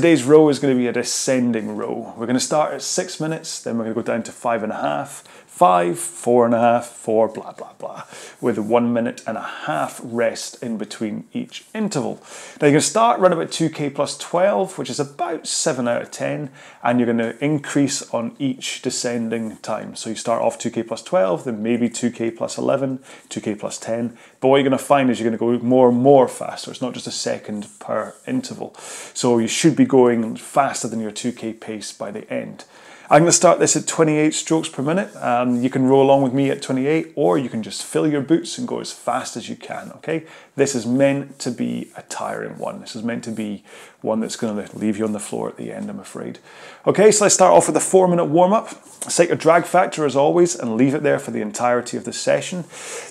Today's 0.00 0.24
row 0.24 0.48
is 0.48 0.58
going 0.58 0.74
to 0.74 0.78
be 0.78 0.86
a 0.86 0.94
descending 0.94 1.76
row. 1.76 2.14
We're 2.16 2.24
going 2.24 2.32
to 2.32 2.40
start 2.40 2.72
at 2.72 2.80
six 2.80 3.20
minutes, 3.20 3.60
then 3.60 3.76
we're 3.76 3.84
going 3.84 3.94
to 3.96 4.00
go 4.00 4.06
down 4.14 4.22
to 4.22 4.32
five 4.32 4.62
and 4.62 4.72
a 4.72 4.80
half, 4.80 5.22
five, 5.46 5.98
four 5.98 6.46
and 6.46 6.54
a 6.54 6.58
half, 6.58 6.86
four, 6.86 7.28
blah, 7.28 7.52
blah, 7.52 7.74
blah, 7.74 8.04
with 8.40 8.58
one 8.58 8.94
minute 8.94 9.22
and 9.26 9.36
a 9.36 9.42
half 9.42 10.00
rest 10.02 10.62
in 10.62 10.78
between 10.78 11.28
each 11.34 11.66
interval. 11.74 12.14
Now 12.14 12.68
you're 12.68 12.70
going 12.70 12.80
to 12.80 12.80
start 12.80 13.20
run 13.20 13.34
about 13.34 13.48
2k 13.48 13.94
plus 13.94 14.16
12, 14.16 14.78
which 14.78 14.88
is 14.88 14.98
about 14.98 15.46
7 15.46 15.86
out 15.86 16.00
of 16.00 16.10
10, 16.10 16.50
and 16.82 16.98
you're 16.98 17.04
going 17.04 17.18
to 17.18 17.44
increase 17.44 18.00
on 18.14 18.34
each 18.38 18.80
descending 18.80 19.58
time. 19.58 19.94
So 19.96 20.08
you 20.08 20.16
start 20.16 20.40
off 20.40 20.58
2k 20.58 20.88
plus 20.88 21.02
12, 21.02 21.44
then 21.44 21.62
maybe 21.62 21.90
2k 21.90 22.38
plus 22.38 22.56
11, 22.56 23.00
2k 23.28 23.58
plus 23.58 23.76
10. 23.76 24.16
But 24.40 24.48
what 24.48 24.56
you're 24.56 24.68
going 24.68 24.78
to 24.78 24.84
find 24.84 25.10
is 25.10 25.20
you're 25.20 25.30
going 25.30 25.38
to 25.38 25.58
go 25.58 25.64
more 25.64 25.90
and 25.90 25.98
more 25.98 26.26
faster. 26.26 26.70
It's 26.70 26.80
not 26.80 26.94
just 26.94 27.06
a 27.06 27.12
second 27.12 27.66
per 27.78 28.14
interval. 28.26 28.74
So 29.12 29.38
you 29.38 29.48
should 29.48 29.76
be 29.76 29.84
going 29.84 30.36
faster 30.36 30.88
than 30.88 31.00
your 31.00 31.12
2k 31.12 31.60
pace 31.60 31.92
by 31.92 32.10
the 32.10 32.30
end. 32.32 32.64
I'm 33.12 33.22
going 33.22 33.28
to 33.28 33.32
start 33.32 33.58
this 33.58 33.74
at 33.74 33.88
28 33.88 34.32
strokes 34.32 34.68
per 34.68 34.82
minute. 34.82 35.14
Um, 35.16 35.60
you 35.64 35.68
can 35.68 35.84
row 35.84 36.00
along 36.00 36.22
with 36.22 36.32
me 36.32 36.48
at 36.48 36.62
28, 36.62 37.12
or 37.16 37.38
you 37.38 37.48
can 37.48 37.60
just 37.60 37.82
fill 37.82 38.06
your 38.06 38.20
boots 38.20 38.56
and 38.56 38.68
go 38.68 38.78
as 38.78 38.92
fast 38.92 39.36
as 39.36 39.48
you 39.48 39.56
can. 39.56 39.90
Okay, 39.96 40.26
this 40.60 40.74
is 40.74 40.86
meant 40.86 41.38
to 41.40 41.50
be 41.50 41.90
a 41.96 42.02
tiring 42.02 42.58
one. 42.58 42.80
This 42.80 42.94
is 42.94 43.02
meant 43.02 43.24
to 43.24 43.30
be 43.30 43.64
one 44.00 44.20
that's 44.20 44.36
going 44.36 44.54
to 44.54 44.78
leave 44.78 44.98
you 44.98 45.04
on 45.04 45.12
the 45.12 45.18
floor 45.18 45.48
at 45.48 45.56
the 45.56 45.72
end. 45.72 45.90
I'm 45.90 45.98
afraid. 45.98 46.38
Okay, 46.86 47.10
so 47.10 47.24
let's 47.24 47.34
start 47.34 47.52
off 47.52 47.66
with 47.66 47.76
a 47.76 47.80
four-minute 47.80 48.26
warm-up. 48.26 48.68
Set 49.10 49.28
your 49.28 49.36
drag 49.36 49.64
factor 49.64 50.04
as 50.04 50.14
always, 50.14 50.54
and 50.54 50.76
leave 50.76 50.94
it 50.94 51.02
there 51.02 51.18
for 51.18 51.30
the 51.30 51.40
entirety 51.40 51.96
of 51.96 52.04
the 52.04 52.12
session. 52.12 52.64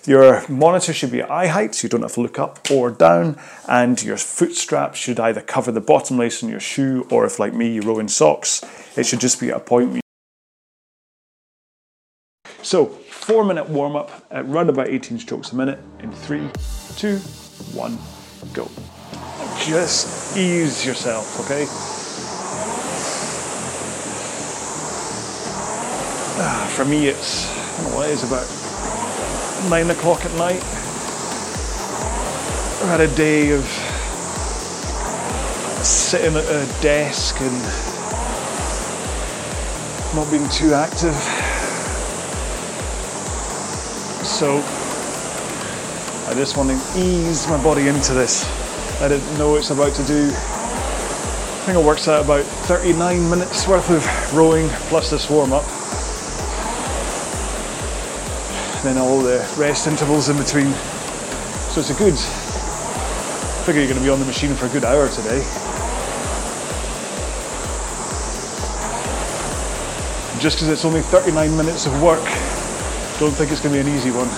Your 0.06 0.48
monitor 0.48 0.94
should 0.94 1.12
be 1.12 1.22
at 1.22 1.32
eye 1.32 1.48
height, 1.48 1.76
so 1.76 1.86
you 1.86 1.90
don't 1.90 2.04
have 2.04 2.14
to 2.14 2.22
look 2.22 2.40
up 2.40 2.70
or 2.72 2.92
down, 2.92 3.38
and 3.68 4.02
your 4.02 4.18
foot 4.18 4.54
strap 4.54 4.96
should 4.96 5.20
either 5.20 5.42
cover 5.42 5.72
the 5.72 5.82
bottom 5.82 6.18
lace 6.18 6.44
on 6.44 6.50
your 6.50 6.60
shoe, 6.60 7.08
or 7.10 7.26
if 7.26 7.40
like 7.40 7.54
me 7.54 7.74
you 7.74 7.82
row 7.82 8.00
in 8.00 8.08
socks 8.08 8.64
it 8.96 9.06
should 9.06 9.22
just 9.22 9.40
be 9.40 9.50
at 9.50 9.58
a 9.58 9.60
point. 9.60 10.02
So, 12.62 12.98
four 13.20 13.44
minute 13.44 13.70
warm 13.70 13.96
up 13.96 14.10
at 14.32 14.48
run 14.48 14.70
about 14.70 14.88
18 14.88 15.20
strokes 15.20 15.52
a 15.52 15.56
minute 15.56 15.80
in 16.00 16.12
three, 16.12 16.50
two, 16.96 17.18
one, 17.74 17.98
go. 18.54 18.68
Just 19.60 20.36
ease 20.38 20.86
yourself, 20.86 21.40
okay? 21.42 21.66
Ah, 26.42 26.72
for 26.74 26.86
me, 26.86 27.08
it's, 27.08 27.48
I 27.52 27.82
don't 27.82 27.92
know 27.92 27.98
what 27.98 28.10
it 28.10 28.14
is, 28.14 28.24
about 28.24 29.70
nine 29.70 29.90
o'clock 29.92 30.26
at 30.26 30.32
night. 30.38 30.64
I 32.82 32.88
had 32.88 33.02
a 33.02 33.16
day 33.16 33.52
of 33.52 33.66
sitting 35.86 36.36
at 36.36 36.46
a 36.46 36.82
desk 36.82 37.36
and 37.42 37.62
not 40.16 40.32
being 40.32 40.48
too 40.50 40.74
active. 40.74 41.39
So 44.30 44.58
I 46.28 46.34
just 46.34 46.56
want 46.56 46.70
to 46.70 46.76
ease 46.96 47.48
my 47.48 47.62
body 47.62 47.88
into 47.88 48.14
this. 48.14 48.46
I 49.02 49.08
didn't 49.10 49.38
know 49.38 49.56
it's 49.56 49.72
about 49.72 49.94
to 49.96 50.04
do. 50.04 50.30
I 50.32 51.62
think 51.66 51.78
it 51.78 51.84
works 51.84 52.08
out 52.08 52.24
about 52.24 52.46
39 52.46 53.30
minutes 53.30 53.68
worth 53.68 53.90
of 53.90 54.34
rowing 54.34 54.70
plus 54.88 55.10
this 55.10 55.30
warm 55.30 55.52
up. 55.52 55.66
Then 58.84 58.98
all 58.98 59.20
the 59.20 59.40
rest 59.58 59.88
intervals 59.88 60.30
in 60.30 60.38
between. 60.38 60.72
So 61.72 61.82
it's 61.82 61.90
a 61.90 61.96
good. 61.96 62.14
I 62.14 63.64
figure 63.66 63.82
you're 63.82 63.90
going 63.90 64.00
to 64.00 64.06
be 64.06 64.12
on 64.12 64.20
the 64.20 64.26
machine 64.26 64.54
for 64.54 64.68
a 64.68 64.70
good 64.70 64.86
hour 64.86 65.10
today. 65.10 65.44
just 70.40 70.56
because 70.56 70.70
it's 70.70 70.86
only 70.86 71.02
39 71.02 71.58
minutes 71.58 71.86
of 71.86 72.02
work, 72.02 72.24
don't 73.20 73.32
think 73.32 73.52
it's 73.52 73.60
going 73.60 73.76
to 73.76 73.84
be 73.84 73.90
an 73.90 73.98
easy 73.98 74.12
one. 74.12 74.30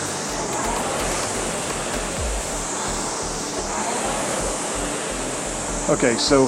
Okay, 5.95 6.17
so 6.17 6.47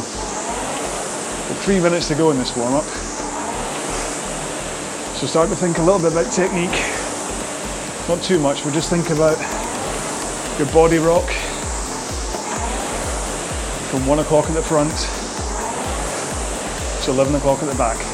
three 1.62 1.80
minutes 1.80 2.08
to 2.08 2.16
go 2.16 2.32
in 2.32 2.38
this 2.40 2.56
warm 2.56 2.74
up. 2.74 2.86
So 5.16 5.28
start 5.28 5.50
to 5.50 5.56
think 5.56 5.78
a 5.78 5.84
little 5.84 6.00
bit 6.00 6.12
about 6.12 6.32
technique. 6.34 6.72
Not 8.10 8.24
too 8.24 8.40
much, 8.40 8.64
but 8.64 8.74
just 8.74 8.90
think 8.90 9.12
about 9.12 9.38
your 10.58 10.68
body 10.74 10.98
rock 10.98 11.30
from 13.92 14.08
one 14.08 14.18
o'clock 14.18 14.46
at 14.46 14.56
the 14.56 14.64
front 14.64 14.92
to 17.04 17.12
11 17.12 17.36
o'clock 17.36 17.62
at 17.62 17.70
the 17.70 17.76
back. 17.76 18.13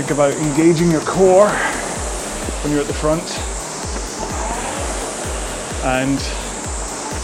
Think 0.00 0.12
about 0.12 0.32
engaging 0.32 0.90
your 0.90 1.02
core 1.02 1.50
when 1.50 2.72
you're 2.72 2.80
at 2.80 2.86
the 2.86 2.94
front 2.94 3.20
and 5.84 6.16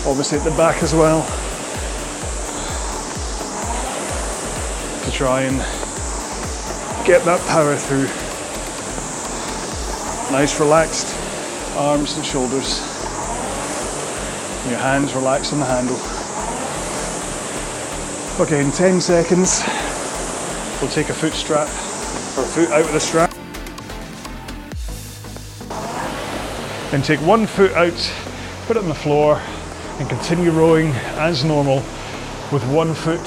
obviously 0.06 0.37
at 0.37 0.44
the 0.44 0.50
back 0.59 0.82
as 0.82 0.92
well 0.92 1.22
to 5.04 5.10
try 5.10 5.44
and 5.44 5.56
get 7.06 7.25
that 7.25 7.41
power 7.48 7.76
through. 7.76 8.09
Nice 10.31 10.60
relaxed 10.60 11.16
arms 11.78 12.15
and 12.19 12.26
shoulders. 12.26 12.81
Your 14.69 14.78
hands 14.78 15.15
relaxed 15.15 15.54
on 15.54 15.60
the 15.60 15.65
handle. 15.65 15.97
Okay, 18.38 18.62
in 18.62 18.70
10 18.70 19.00
seconds, 19.00 19.62
we'll 20.82 20.91
take 20.91 21.09
a 21.09 21.15
foot 21.15 21.32
strap 21.32 21.70
foot 22.56 22.71
out 22.71 22.87
of 22.87 22.93
the 22.94 23.00
strap. 23.00 23.31
Then 26.91 27.03
take 27.03 27.21
one 27.21 27.47
foot 27.47 27.72
out, 27.72 28.12
put 28.67 28.78
it 28.78 28.83
on 28.83 28.89
the 28.89 28.94
floor, 28.94 29.39
and 29.99 30.09
continue 30.09 30.50
rowing 30.50 30.89
as 31.19 31.45
normal 31.45 31.83
with 32.50 32.65
one 32.72 32.95
foot 32.95 33.21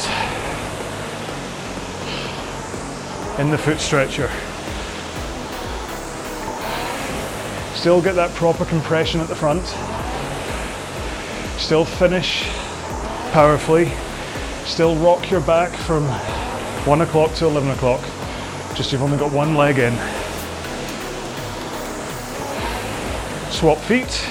in 3.39 3.51
the 3.51 3.57
foot 3.59 3.79
stretcher. 3.79 4.31
Still 7.75 8.01
get 8.01 8.15
that 8.15 8.31
proper 8.33 8.65
compression 8.65 9.21
at 9.21 9.27
the 9.27 9.35
front. 9.35 9.63
Still 11.61 11.85
finish 11.85 12.49
powerfully. 13.31 13.91
Still 14.65 14.95
rock 14.95 15.29
your 15.29 15.41
back 15.41 15.69
from 15.69 16.03
1 16.87 17.01
o'clock 17.01 17.31
to 17.35 17.45
11 17.45 17.69
o'clock. 17.69 18.01
Just 18.75 18.91
you've 18.91 19.01
only 19.01 19.17
got 19.17 19.31
one 19.31 19.55
leg 19.55 19.79
in. 19.79 19.93
Swap 23.51 23.77
feet 23.79 24.27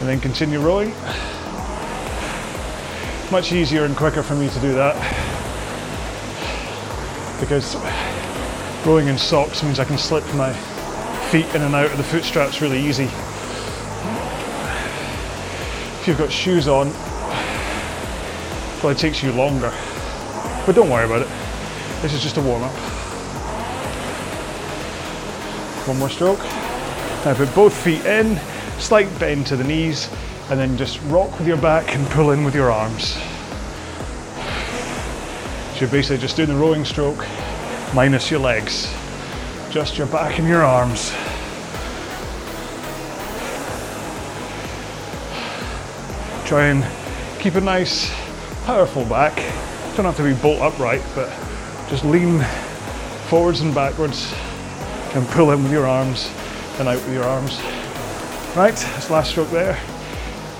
and 0.00 0.08
then 0.08 0.20
continue 0.20 0.60
rowing. 0.60 0.94
Much 3.30 3.52
easier 3.52 3.84
and 3.84 3.96
quicker 3.96 4.22
for 4.22 4.34
me 4.34 4.48
to 4.48 4.60
do 4.60 4.72
that 4.74 4.94
because 7.40 7.76
rowing 8.86 9.08
in 9.08 9.18
socks 9.18 9.62
means 9.62 9.78
I 9.78 9.84
can 9.84 9.98
slip 9.98 10.24
my 10.34 10.52
feet 11.30 11.46
in 11.54 11.62
and 11.62 11.74
out 11.74 11.90
of 11.90 11.96
the 11.96 12.02
foot 12.02 12.24
straps 12.24 12.60
really 12.62 12.80
easy. 12.80 13.04
If 16.00 16.04
you've 16.06 16.18
got 16.18 16.32
shoes 16.32 16.68
on, 16.68 16.88
well, 18.82 18.90
it 18.90 18.98
takes 18.98 19.22
you 19.22 19.32
longer. 19.32 19.72
But 20.66 20.74
don't 20.74 20.90
worry 20.90 21.04
about 21.06 21.22
it. 21.22 21.28
This 22.02 22.12
is 22.12 22.22
just 22.22 22.36
a 22.36 22.42
warm 22.42 22.62
up. 22.62 22.93
One 25.86 25.98
more 25.98 26.08
stroke. 26.08 26.38
Now 27.26 27.34
put 27.34 27.54
both 27.54 27.74
feet 27.74 28.06
in, 28.06 28.40
slight 28.78 29.06
bend 29.18 29.46
to 29.48 29.56
the 29.56 29.64
knees, 29.64 30.08
and 30.48 30.58
then 30.58 30.78
just 30.78 30.98
rock 31.08 31.38
with 31.38 31.46
your 31.46 31.58
back 31.58 31.94
and 31.94 32.06
pull 32.06 32.30
in 32.30 32.42
with 32.42 32.54
your 32.54 32.72
arms. 32.72 33.12
So 35.74 35.80
you're 35.80 35.90
basically 35.90 36.16
just 36.16 36.36
doing 36.36 36.48
the 36.48 36.54
rowing 36.54 36.86
stroke 36.86 37.26
minus 37.94 38.30
your 38.30 38.40
legs. 38.40 38.90
Just 39.68 39.98
your 39.98 40.06
back 40.06 40.38
and 40.38 40.48
your 40.48 40.62
arms. 40.62 41.10
Try 46.48 46.68
and 46.68 47.42
keep 47.42 47.56
a 47.56 47.60
nice, 47.60 48.10
powerful 48.64 49.04
back. 49.04 49.36
Don't 49.96 50.06
have 50.06 50.16
to 50.16 50.22
be 50.22 50.32
bolt 50.32 50.62
upright, 50.62 51.02
but 51.14 51.28
just 51.90 52.06
lean 52.06 52.42
forwards 53.28 53.60
and 53.60 53.74
backwards 53.74 54.32
and 55.14 55.26
pull 55.28 55.50
in 55.52 55.62
with 55.62 55.72
your 55.72 55.86
arms 55.86 56.30
and 56.78 56.88
out 56.88 56.96
with 56.96 57.12
your 57.12 57.24
arms. 57.24 57.60
Right, 58.56 58.74
this 58.74 59.10
last 59.10 59.30
stroke 59.30 59.50
there. 59.50 59.78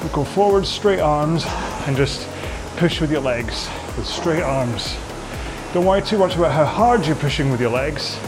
We'll 0.00 0.12
go 0.12 0.24
forward, 0.24 0.66
straight 0.66 1.00
arms, 1.00 1.44
and 1.86 1.96
just 1.96 2.28
push 2.76 3.00
with 3.00 3.10
your 3.10 3.20
legs 3.20 3.68
with 3.96 4.06
straight 4.06 4.42
arms. 4.42 4.96
Don't 5.72 5.84
worry 5.84 6.02
too 6.02 6.18
much 6.18 6.36
about 6.36 6.52
how 6.52 6.64
hard 6.64 7.06
you're 7.06 7.16
pushing 7.16 7.50
with 7.50 7.60
your 7.60 7.70
legs. 7.70 8.18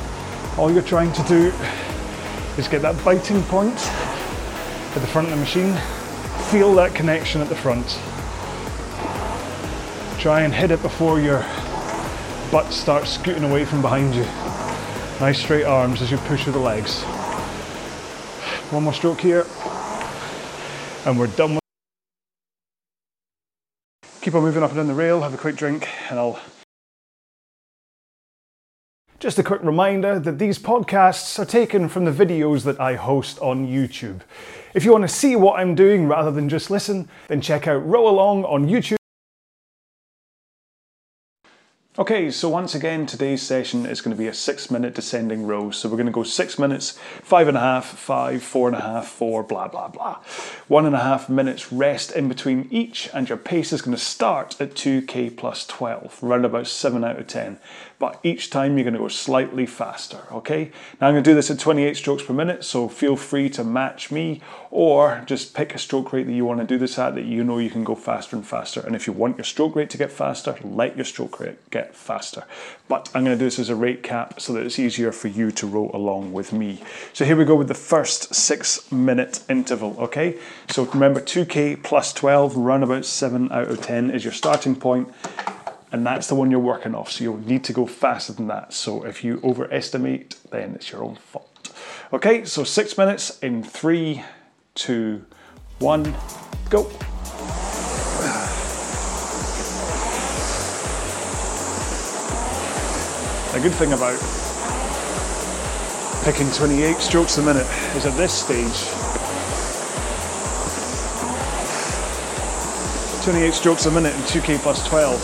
All 0.57 0.71
you're 0.71 0.83
trying 0.83 1.13
to 1.13 1.23
do 1.25 1.53
is 2.59 2.67
get 2.67 2.83
that 2.83 3.03
biting 3.05 3.43
point 3.45 3.77
at 3.77 4.99
the 5.01 5.07
front 5.07 5.29
of 5.29 5.35
the 5.35 5.41
machine. 5.41 5.75
Feel 6.51 6.75
that 6.77 6.95
connection 6.95 7.41
at 7.41 7.49
the 7.49 7.55
front. 7.55 7.87
Try 10.21 10.41
and 10.43 10.55
hit 10.55 10.71
it 10.71 10.83
before 10.83 11.21
your 11.21 11.45
butt 12.51 12.73
starts 12.73 13.11
scooting 13.11 13.45
away 13.45 13.65
from 13.65 13.83
behind 13.83 14.15
you. 14.15 14.25
Nice 15.19 15.39
straight 15.39 15.65
arms 15.65 16.03
as 16.03 16.11
you 16.11 16.19
push 16.19 16.45
with 16.45 16.55
the 16.55 16.61
legs. 16.61 17.03
One 18.71 18.83
more 18.85 18.93
stroke 18.93 19.19
here. 19.19 19.47
And 21.07 21.19
we're 21.19 21.29
done 21.29 21.55
with 21.55 21.61
Keep 24.21 24.35
on 24.35 24.43
moving 24.43 24.63
up 24.63 24.71
and 24.71 24.77
down 24.77 24.89
the 24.89 24.95
rail, 24.95 25.23
have 25.23 25.33
a 25.33 25.39
quick 25.39 25.57
drink, 25.57 25.89
and 26.11 26.19
I'll 26.19 26.39
just 29.19 29.39
a 29.39 29.43
quick 29.43 29.63
reminder 29.63 30.21
that 30.21 30.39
these 30.39 30.59
podcasts 30.59 31.39
are 31.39 31.47
taken 31.47 31.89
from 31.89 32.05
the 32.05 32.11
videos 32.11 32.65
that 32.65 32.79
I 32.79 32.97
host 32.97 33.39
on 33.39 33.67
YouTube. 33.67 34.21
If 34.75 34.85
you 34.85 34.93
want 34.93 35.05
to 35.05 35.09
see 35.09 35.35
what 35.35 35.59
I'm 35.59 35.75
doing 35.75 36.07
rather 36.07 36.31
than 36.31 36.51
just 36.51 36.71
listen, 36.71 37.09
then 37.29 37.41
check 37.41 37.67
out 37.67 37.87
Row 37.87 38.07
Along 38.07 38.45
on 38.45 38.67
YouTube. 38.67 38.97
Okay, 41.99 42.31
so 42.31 42.51
once 42.51 42.75
again, 42.75 43.07
today's 43.07 43.41
session 43.41 43.87
is 43.87 44.03
going 44.03 44.15
to 44.15 44.21
be 44.21 44.29
a 44.29 44.35
six 44.35 44.71
minute 44.71 44.95
descending 44.95 45.47
row. 45.47 45.71
So 45.71 45.89
we're 45.89 45.97
going 45.97 46.05
to 46.05 46.13
go 46.13 46.25
six 46.25 46.59
minutes, 46.59 46.91
five 47.23 47.49
and 47.49 47.57
a 47.57 47.61
half, 47.61 47.87
five, 47.87 48.43
four 48.43 48.69
and 48.69 48.77
a 48.77 48.83
half, 48.83 49.09
four, 49.09 49.43
blah, 49.43 49.67
blah, 49.69 49.89
blah. 49.89 50.19
One 50.69 50.85
and 50.85 50.95
a 50.95 50.99
half 50.99 51.31
minutes 51.31 51.73
rest 51.73 52.13
in 52.13 52.29
between 52.29 52.69
each, 52.71 53.09
and 53.15 53.27
your 53.31 53.39
pace 53.39 53.73
is 53.73 53.81
going 53.81 53.97
to 53.97 54.03
start 54.03 54.61
at 54.61 54.75
2k 54.75 55.39
plus 55.39 55.67
12, 55.67 56.23
around 56.23 56.45
about 56.45 56.67
7 56.67 57.03
out 57.03 57.19
of 57.19 57.29
10 57.29 57.59
but 57.99 58.21
each 58.23 58.51
time 58.51 58.77
you're 58.77 58.85
going 58.85 58.95
to 58.95 59.01
go 59.01 59.09
slightly 59.09 59.65
faster, 59.65 60.21
okay? 60.31 60.71
Now 61.01 61.09
I'm 61.09 61.15
going 61.15 61.25
to 61.25 61.31
do 61.31 61.35
this 61.35 61.51
at 61.51 61.59
28 61.59 61.97
strokes 61.97 62.23
per 62.23 62.35
minute, 62.35 62.63
so 62.65 62.89
feel 62.89 63.17
free 63.17 63.49
to 63.51 63.65
match 63.65 64.11
me 64.11 64.43
or 64.71 65.23
just 65.27 65.55
pick 65.55 65.75
a 65.75 65.79
stroke 65.79 66.13
rate 66.13 66.27
that 66.27 66.33
you 66.33 66.45
want 66.45 66.61
to 66.61 66.67
do 66.67 66.77
this 66.77 66.99
at 66.99 67.15
that 67.15 67.25
you 67.25 67.43
know 67.43 67.59
you 67.59 67.71
can 67.71 67.85
go 67.85 67.95
faster 67.95 68.37
and 68.37 68.47
faster. 68.47 68.81
And 68.81 68.95
if 68.95 69.07
you 69.07 69.13
want 69.13 69.39
your 69.39 69.45
stroke 69.45 69.77
rate 69.77 69.91
to 69.91 69.99
get 69.99 70.13
faster, 70.13 70.57
let 70.63 70.97
your 70.97 71.07
stroke 71.07 71.41
rate 71.41 71.71
get 71.71 71.86
faster. 71.95 72.45
But 72.89 73.11
I'm 73.15 73.25
going 73.25 73.37
to 73.37 73.39
do 73.39 73.47
this 73.47 73.59
as 73.59 73.69
a 73.69 73.77
rate 73.77 74.03
cap 74.03 74.41
so 74.41 74.53
that 74.55 74.65
it's 74.65 74.79
easier 74.79 75.13
for 75.13 75.29
you 75.29 75.51
to 75.53 75.67
row 75.67 75.91
along 75.93 76.33
with 76.33 76.53
me. 76.53 76.83
So 77.13 77.25
here 77.25 77.37
we 77.37 77.45
go 77.45 77.55
with 77.55 77.69
the 77.69 77.75
first 77.75 78.35
six 78.35 78.91
minute 78.91 79.43
interval, 79.49 79.97
okay? 79.99 80.39
So 80.71 80.85
remember 80.85 81.21
2K 81.21 81.83
plus 81.83 82.13
12, 82.13 82.57
run 82.57 82.83
about 82.83 83.05
7 83.05 83.53
out 83.53 83.69
of 83.69 83.81
10 83.81 84.11
is 84.11 84.25
your 84.25 84.33
starting 84.33 84.75
point 84.75 85.09
and 85.93 86.07
that's 86.07 86.27
the 86.27 86.35
one 86.35 86.51
you're 86.51 86.61
working 86.61 86.95
off. 86.95 87.11
So 87.13 87.25
you'll 87.25 87.39
need 87.39 87.65
to 87.65 87.73
go 87.73 87.87
faster 87.87 88.33
than 88.33 88.49
that. 88.49 88.73
So 88.73 89.05
if 89.05 89.25
you 89.25 89.41
overestimate, 89.43 90.37
then 90.51 90.75
it's 90.75 90.91
your 90.91 91.03
own 91.03 91.17
fault. 91.17 91.73
Okay, 92.13 92.45
so 92.45 92.65
six 92.65 92.97
minutes 92.99 93.39
in 93.41 93.63
three, 93.63 94.23
two, 94.75 95.25
one, 95.79 96.15
go. 96.71 96.91
A 103.57 103.59
good 103.59 103.73
thing 103.73 103.95
about 103.95 104.21
picking 106.25 106.51
28 106.53 106.99
strokes 106.99 107.39
a 107.39 107.43
minute 107.43 107.67
is 107.97 108.05
at 108.05 108.15
this 108.19 108.31
stage, 108.31 108.85
28 113.25 113.55
strokes 113.55 113.87
a 113.87 113.91
minute 113.91 114.15
in 114.15 114.21
2k 114.25 114.59
plus 114.59 114.87
12 114.87 115.19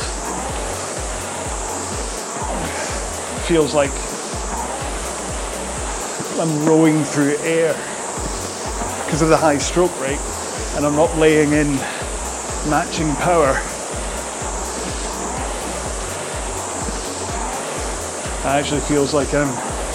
feels 3.46 3.74
like 3.74 3.92
I'm 6.40 6.64
rowing 6.64 7.04
through 7.04 7.36
air 7.40 7.74
because 9.04 9.20
of 9.20 9.28
the 9.28 9.36
high 9.36 9.58
stroke 9.58 9.92
rate 10.00 10.18
and 10.76 10.86
I'm 10.86 10.96
not 10.96 11.14
laying 11.18 11.52
in 11.52 11.74
matching 12.70 13.14
power. 13.16 13.60
Actually 18.44 18.80
feels 18.82 19.14
like 19.14 19.32
I'm 19.34 19.52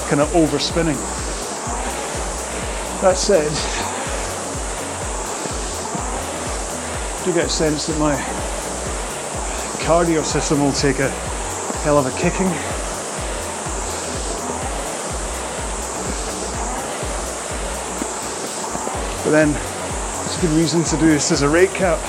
kind 0.08 0.22
of 0.22 0.30
overspinning. 0.30 0.98
That 3.02 3.18
said, 3.18 3.52
I 7.14 7.26
do 7.26 7.34
get 7.34 7.46
a 7.46 7.50
sense 7.50 7.88
that 7.88 8.00
my 8.00 8.16
cardio 9.84 10.24
system 10.24 10.62
will 10.62 10.72
take 10.72 11.00
a 11.00 11.10
hell 11.84 11.98
of 11.98 12.06
a 12.06 12.12
kicking. 12.18 12.48
But 19.24 19.32
then 19.32 19.50
it's 20.26 20.38
a 20.38 20.42
good 20.42 20.52
reason 20.52 20.84
to 20.86 20.98
do 20.98 21.08
this 21.08 21.32
as 21.32 21.42
a 21.42 21.50
rate 21.50 21.74
cap. 21.74 22.00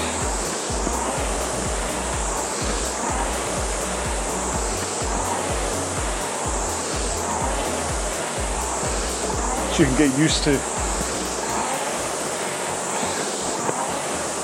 You 9.79 9.85
can 9.85 9.97
get 9.97 10.19
used 10.19 10.43
to 10.43 10.51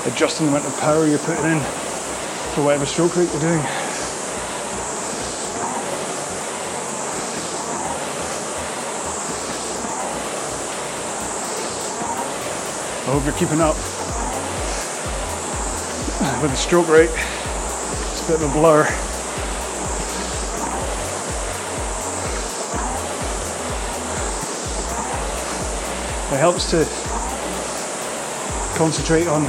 adjusting 0.07 0.47
the 0.47 0.53
amount 0.53 0.65
of 0.65 0.79
power 0.79 1.09
you're 1.09 1.19
putting 1.19 1.45
in 1.45 1.59
for 2.55 2.63
whatever 2.63 2.87
stroke 2.87 3.17
rate 3.17 3.29
you're 3.33 3.41
doing. 3.41 3.59
I 13.01 13.11
hope 13.11 13.25
you're 13.25 13.35
keeping 13.35 13.61
up 13.61 13.75
with 16.43 16.53
the 16.53 16.57
stroke 16.57 16.89
rate. 16.89 17.11
It's 17.11 18.29
a 18.29 18.33
bit 18.33 18.41
of 18.41 18.51
a 18.51 18.53
blur. 18.53 19.04
It 26.35 26.39
helps 26.39 26.69
to 26.73 26.85
concentrate 28.77 29.29
on 29.29 29.45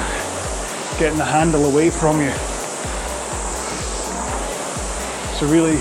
getting 0.99 1.17
the 1.17 1.25
handle 1.25 1.65
away 1.65 1.89
from 1.89 2.21
you. 2.21 2.29
So 5.33 5.47
really 5.47 5.77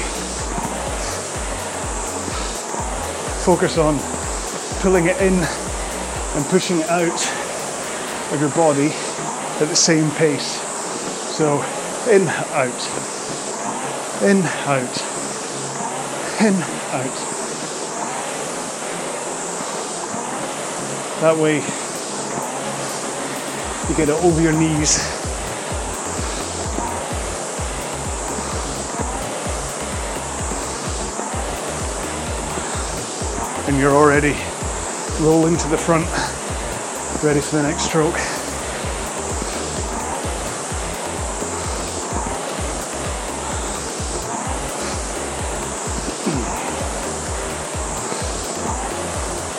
focus 3.44 3.76
on 3.76 3.98
pulling 4.80 5.04
it 5.04 5.20
in 5.20 5.34
and 5.34 6.46
pushing 6.46 6.80
it 6.80 6.88
out 6.88 7.12
of 8.32 8.40
your 8.40 8.48
body 8.52 8.88
at 9.60 9.68
the 9.68 9.76
same 9.76 10.10
pace. 10.12 10.58
So 11.36 11.56
in, 12.10 12.26
out, 12.56 12.88
in, 14.22 14.40
out, 14.64 15.02
in, 16.40 16.54
out. 16.94 17.33
That 21.24 21.38
way 21.38 21.54
you 23.88 23.96
get 23.96 24.10
it 24.10 24.22
over 24.22 24.42
your 24.42 24.52
knees. 24.52 24.98
And 33.66 33.78
you're 33.78 33.96
already 33.96 34.36
rolling 35.22 35.56
to 35.56 35.68
the 35.68 35.78
front 35.78 36.04
ready 37.24 37.40
for 37.40 37.56
the 37.56 37.62
next 37.62 37.84
stroke. 37.84 38.33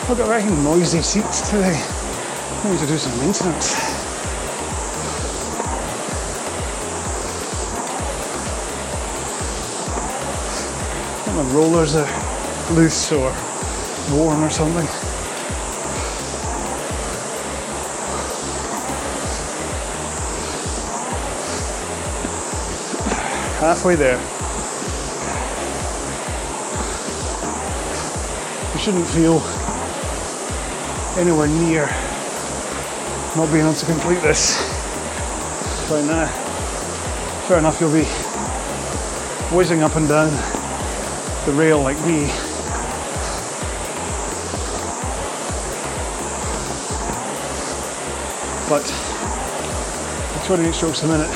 I've 0.07 0.19
got 0.19 0.27
very 0.27 0.43
noisy 0.43 1.01
seats 1.01 1.50
today. 1.50 1.74
I 1.74 2.71
need 2.71 2.79
to 2.79 2.85
do 2.85 2.95
some 2.95 3.17
maintenance. 3.17 3.74
My 11.35 11.41
rollers 11.55 11.95
are 11.95 12.74
loose 12.75 13.12
or 13.12 13.33
worn 14.12 14.43
or 14.43 14.50
something. 14.51 14.85
halfway 23.59 23.95
there. 23.95 24.19
You 28.74 28.79
shouldn't 28.79 29.07
feel 29.07 29.64
anywhere 31.17 31.48
near 31.48 31.88
not 33.38 33.51
being 33.51 33.65
able 33.65 33.74
to 33.74 33.86
complete 33.86 34.22
this 34.22 34.57
right 35.89 36.05
now. 36.05 36.27
Fair 37.48 37.60
enough, 37.60 37.79
you'll 37.79 37.91
be 37.91 38.05
whizzing 39.55 39.84
up 39.84 39.95
and 39.95 40.07
down 40.07 40.31
the 41.45 41.51
rail 41.53 41.79
like 41.81 41.98
me. 42.05 42.27
But 48.67 48.84
28 50.45 50.74
strokes 50.74 51.03
a 51.03 51.07
minute. 51.07 51.29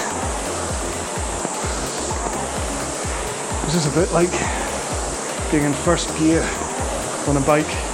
This 3.65 3.75
is 3.75 3.86
a 3.86 3.91
bit 3.91 4.12
like 4.12 4.31
being 5.51 5.63
in 5.63 5.74
first 5.74 6.17
gear 6.17 6.41
on 7.27 7.38
a 7.38 7.41
bike. 7.41 7.88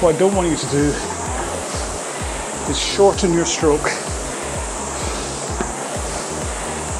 What 0.00 0.14
I 0.14 0.18
don't 0.18 0.34
want 0.34 0.50
you 0.50 0.56
to 0.56 0.66
do 0.66 0.92
is 2.68 2.78
shorten 2.78 3.32
your 3.32 3.46
stroke 3.46 3.84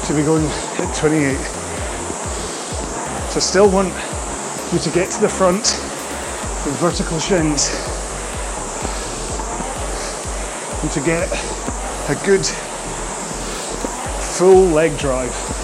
to 0.07 0.13
be 0.15 0.23
going 0.23 0.45
at 0.79 0.95
28. 0.95 1.37
So 3.29 3.35
I 3.35 3.39
still 3.39 3.69
want 3.69 3.93
you 4.73 4.79
to 4.79 4.89
get 4.89 5.11
to 5.11 5.21
the 5.21 5.29
front 5.29 5.61
with 6.65 6.75
vertical 6.79 7.19
shins 7.19 7.69
and 10.81 10.91
to 10.91 10.99
get 11.01 11.31
a 12.09 12.15
good 12.25 12.45
full 14.37 14.65
leg 14.69 14.97
drive. 14.97 15.56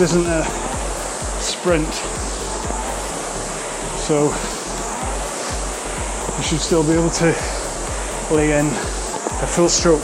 This 0.00 0.12
isn't 0.14 0.26
a 0.28 0.44
sprint, 1.42 1.92
so 4.00 4.32
you 6.38 6.42
should 6.42 6.62
still 6.62 6.82
be 6.82 6.92
able 6.92 7.10
to 7.10 7.26
lay 8.30 8.58
in 8.58 8.68
a 8.68 9.46
full 9.46 9.68
stroke. 9.68 10.00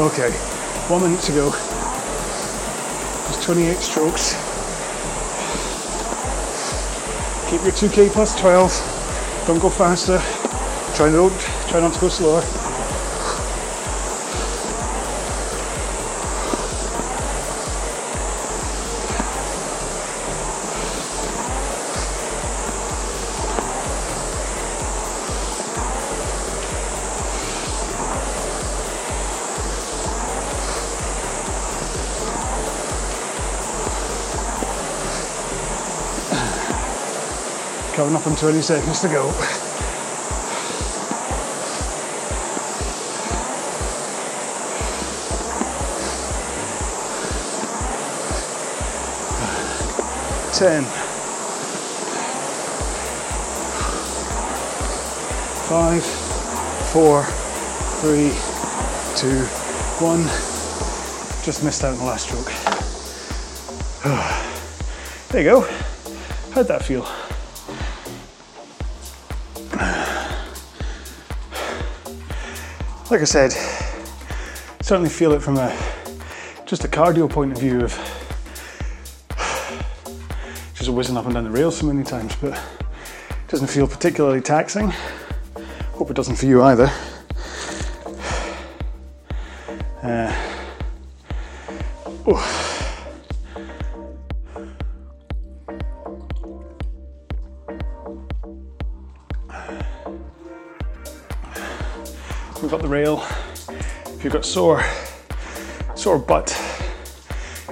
Okay, 0.00 0.32
one 0.88 1.02
minute 1.02 1.20
to 1.22 1.32
go. 1.32 1.50
There's 3.24 3.44
28 3.44 3.76
strokes. 3.78 4.34
Keep 7.48 7.62
your 7.62 7.72
2k 7.72 8.10
plus 8.10 8.38
12. 8.38 9.44
Don't 9.46 9.60
go 9.60 9.70
faster. 9.70 10.18
Try 10.94 11.08
not, 11.10 11.32
try 11.68 11.80
not 11.80 11.94
to 11.94 12.00
go 12.00 12.08
slower. 12.08 12.63
Coming 38.04 38.20
up 38.20 38.26
in 38.26 38.36
20 38.36 38.60
seconds 38.60 39.00
to 39.00 39.08
go. 39.08 39.32
Ten. 50.52 50.84
Five, 55.64 56.04
four, 56.92 57.24
three, 58.02 58.28
two, 59.16 59.46
one. 60.04 60.24
Just 61.42 61.64
missed 61.64 61.82
out 61.82 61.94
on 61.94 61.98
the 62.00 62.04
last 62.04 62.26
stroke. 62.26 62.52
There 65.30 65.42
you 65.42 65.48
go. 65.48 65.60
How'd 66.52 66.68
that 66.68 66.84
feel? 66.84 67.23
Like 73.14 73.22
I 73.22 73.26
said, 73.26 73.52
certainly 74.82 75.08
feel 75.08 75.34
it 75.34 75.40
from 75.40 75.56
a 75.56 75.72
just 76.66 76.82
a 76.82 76.88
cardio 76.88 77.30
point 77.30 77.52
of 77.52 77.58
view 77.58 77.82
of 77.82 77.92
just 80.74 80.90
whizzing 80.90 81.16
up 81.16 81.24
and 81.24 81.34
down 81.34 81.44
the 81.44 81.50
rails 81.50 81.76
so 81.76 81.86
many 81.86 82.02
times, 82.02 82.34
but 82.40 82.54
it 82.54 83.46
doesn't 83.46 83.68
feel 83.68 83.86
particularly 83.86 84.40
taxing. 84.40 84.90
Hope 85.92 86.10
it 86.10 86.14
doesn't 86.14 86.34
for 86.34 86.46
you 86.46 86.64
either. 86.64 86.90
Sore, 104.54 104.84
sore 105.96 106.16
butt, 106.16 106.56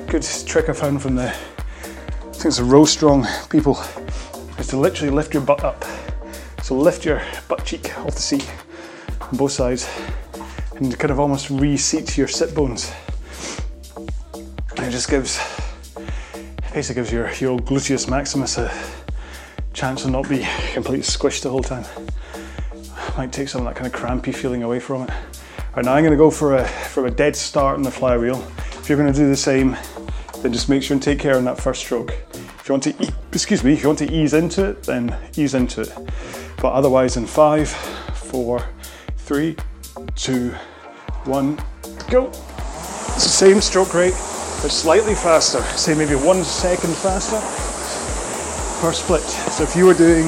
good 0.09 0.25
trick 0.47 0.69
I 0.69 0.73
found 0.73 1.01
from 1.01 1.15
the, 1.15 1.29
I 1.29 2.33
think 2.33 2.47
it's 2.47 2.57
the 2.57 2.65
row 2.65 2.85
strong 2.85 3.25
people, 3.51 3.81
is 4.59 4.67
to 4.67 4.77
literally 4.77 5.15
lift 5.15 5.33
your 5.33 5.45
butt 5.45 5.63
up. 5.63 5.85
So 6.61 6.77
lift 6.77 7.05
your 7.05 7.23
butt 7.47 7.65
cheek 7.65 7.97
off 7.99 8.17
the 8.17 8.21
seat 8.21 8.51
on 9.21 9.37
both 9.37 9.53
sides 9.53 9.89
and 10.75 10.99
kind 10.99 11.13
of 11.13 11.21
almost 11.21 11.51
reseat 11.51 12.19
your 12.19 12.27
sit 12.27 12.53
bones. 12.53 12.93
And 14.77 14.81
it 14.81 14.91
just 14.91 15.09
gives, 15.09 15.39
basically 16.73 17.01
gives 17.01 17.13
your, 17.13 17.33
your 17.35 17.61
gluteus 17.61 18.11
maximus 18.11 18.59
a 18.59 18.77
chance 19.73 20.03
to 20.03 20.11
not 20.11 20.29
be 20.29 20.45
completely 20.73 21.05
squished 21.05 21.45
the 21.45 21.51
whole 21.51 21.63
time 21.63 21.85
might 23.17 23.33
take 23.33 23.49
some 23.49 23.61
of 23.61 23.67
that 23.67 23.75
kind 23.75 23.87
of 23.87 23.93
crampy 23.93 24.33
feeling 24.33 24.63
away 24.63 24.81
from 24.81 25.03
it. 25.03 25.11
Right, 25.75 25.87
now 25.87 25.95
I'm 25.95 26.03
going 26.03 26.11
to 26.13 26.19
go 26.19 26.31
for 26.31 26.57
a 26.57 26.69
for 26.69 27.07
a 27.07 27.11
dead 27.11 27.35
start 27.35 27.77
on 27.77 27.83
the 27.83 27.91
flywheel. 27.91 28.47
If 28.59 28.91
you're 28.91 28.99
going 28.99 29.11
to 29.11 29.19
do 29.19 29.27
the 29.27 29.37
same, 29.37 29.75
then 30.43 30.53
just 30.53 30.69
make 30.69 30.83
sure 30.83 30.95
and 30.95 31.03
take 31.03 31.19
care 31.19 31.35
on 31.35 31.47
that 31.47 31.59
first 31.59 31.81
stroke. 31.81 32.11
If 32.35 32.69
you 32.69 32.75
want 32.75 32.83
to, 32.83 33.03
e- 33.03 33.09
excuse 33.33 33.65
me, 33.65 33.73
if 33.73 33.83
you 33.83 33.89
want 33.89 33.99
to 34.01 34.13
ease 34.13 34.35
into 34.35 34.67
it, 34.67 34.83
then 34.83 35.17
ease 35.35 35.55
into 35.55 35.81
it. 35.81 35.93
But 36.61 36.75
otherwise, 36.75 37.17
in 37.17 37.27
five, 37.27 37.71
four, 37.71 38.69
three, 39.17 39.57
two, 40.15 40.51
one, 41.25 41.57
go. 42.11 42.27
It's 42.27 43.25
the 43.25 43.31
same 43.31 43.63
stroke 43.63 43.95
rate, 43.95 44.13
but 44.13 44.71
slightly 44.71 45.15
faster. 45.15 45.63
Say 45.79 45.95
maybe 45.95 46.17
one 46.17 46.45
second 46.45 46.95
faster 46.97 47.41
per 48.83 48.93
split. 48.93 49.23
So 49.23 49.63
if 49.63 49.75
you 49.75 49.87
were 49.87 49.95
doing 49.95 50.25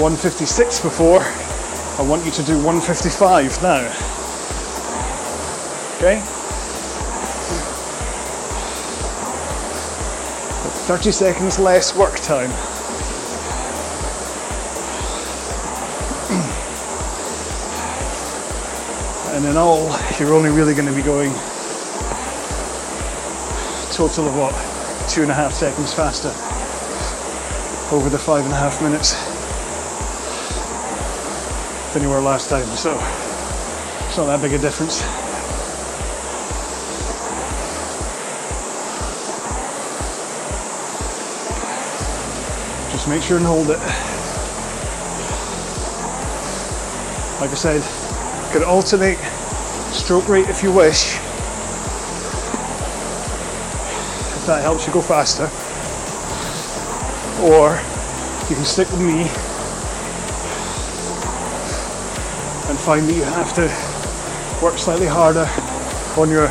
156 0.00 0.80
before, 0.80 1.20
I 1.20 2.08
want 2.08 2.24
you 2.24 2.30
to 2.30 2.42
do 2.44 2.56
155 2.56 3.62
now. 3.62 4.03
Okay? 6.04 6.20
30 10.84 11.12
seconds 11.12 11.58
less 11.58 11.96
work 11.96 12.16
time. 12.16 12.50
And 19.34 19.46
in 19.46 19.56
all, 19.56 19.98
you're 20.20 20.34
only 20.34 20.50
really 20.50 20.74
going 20.74 20.86
to 20.86 20.94
be 20.94 21.00
going 21.00 21.30
total 23.90 24.28
of 24.28 24.36
what? 24.36 25.08
Two 25.08 25.22
and 25.22 25.30
a 25.30 25.34
half 25.34 25.54
seconds 25.54 25.94
faster 25.94 26.28
over 27.96 28.10
the 28.10 28.18
five 28.18 28.44
and 28.44 28.52
a 28.52 28.56
half 28.56 28.82
minutes 28.82 29.14
than 31.94 32.02
you 32.02 32.10
were 32.10 32.20
last 32.20 32.50
time. 32.50 32.66
So 32.76 32.92
it's 34.06 34.18
not 34.18 34.26
that 34.26 34.42
big 34.42 34.52
a 34.52 34.58
difference. 34.58 35.23
Just 43.04 43.16
make 43.16 43.22
sure 43.22 43.36
and 43.36 43.44
hold 43.44 43.68
it. 43.68 43.78
Like 47.38 47.50
I 47.50 47.54
said, 47.54 47.82
you 48.46 48.50
could 48.50 48.62
alternate 48.62 49.18
stroke 49.92 50.26
rate 50.26 50.48
if 50.48 50.62
you 50.62 50.72
wish. 50.72 51.16
If 54.32 54.46
that 54.46 54.62
helps 54.62 54.86
you 54.86 54.92
go 54.94 55.02
faster. 55.02 55.50
Or 57.44 57.78
you 58.48 58.56
can 58.56 58.64
stick 58.64 58.90
with 58.90 59.02
me 59.02 59.28
and 62.70 62.78
find 62.78 63.06
that 63.06 63.14
you 63.14 63.24
have 63.24 63.52
to 63.56 64.64
work 64.64 64.78
slightly 64.78 65.08
harder 65.08 65.46
on 66.18 66.30
your 66.30 66.48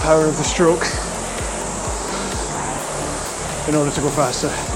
power 0.00 0.26
of 0.26 0.36
the 0.36 0.42
stroke 0.42 0.84
in 3.68 3.76
order 3.76 3.92
to 3.92 4.00
go 4.00 4.10
faster. 4.10 4.69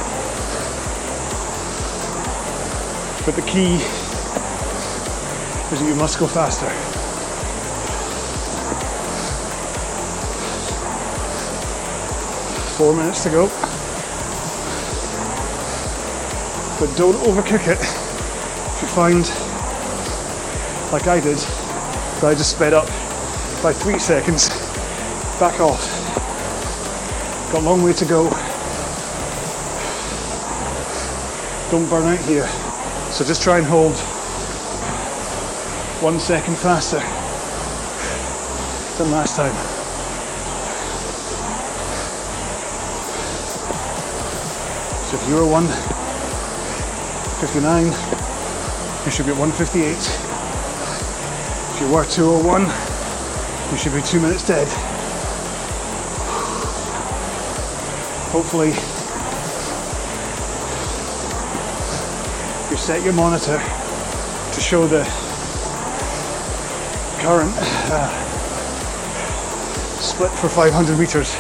But 3.25 3.37
the 3.37 3.43
key 3.43 3.77
is 5.73 5.81
that 5.81 5.89
you 5.89 5.95
must 5.95 6.19
go 6.19 6.27
faster. 6.27 6.69
Four 12.77 12.95
minutes 12.95 13.23
to 13.23 13.31
go. 13.31 13.47
But 16.79 16.95
don't 16.99 17.17
overcook 17.25 17.67
it. 17.67 17.79
If 17.81 18.83
you 18.83 18.89
find, 18.89 19.25
like 20.93 21.07
I 21.07 21.19
did, 21.19 21.39
that 21.39 22.25
I 22.25 22.35
just 22.35 22.51
sped 22.51 22.75
up 22.75 22.89
by 23.63 23.73
three 23.73 23.99
seconds, 23.99 24.51
back 25.41 25.61
off. 25.61 25.81
Got 27.53 27.63
a 27.63 27.65
long 27.65 27.83
way 27.83 27.95
to 27.95 28.05
go. 28.05 28.29
Don't 31.71 31.89
burn 31.89 32.05
out 32.05 32.23
here. 32.27 32.64
So 33.15 33.25
just 33.25 33.43
try 33.45 33.59
and 33.59 33.67
hold 33.67 33.95
one 36.03 36.19
second 36.19 36.59
faster 36.59 36.99
than 38.99 39.13
last 39.13 39.37
time. 39.37 39.55
So 45.07 45.17
if 45.17 45.29
you 45.29 45.37
were 45.37 45.47
159, 45.47 47.85
you 49.05 49.11
should 49.13 49.27
be 49.27 49.31
at 49.31 49.39
158. 49.39 49.95
If 49.95 51.81
you 51.81 51.89
were 51.95 52.05
201, 52.05 52.63
you 53.71 53.79
should 53.79 53.95
be 53.95 54.03
two 54.03 54.19
minutes 54.19 54.43
dead. 54.45 54.67
Hopefully, 58.33 58.75
set 62.85 63.03
your 63.03 63.15
monitor 63.15 63.57
to 64.53 64.61
show 64.61 64.87
the 64.87 65.03
current 67.19 67.51
uh, 67.57 68.11
split 70.03 70.31
for 70.33 70.51
500 70.51 70.99
meters. 70.99 71.35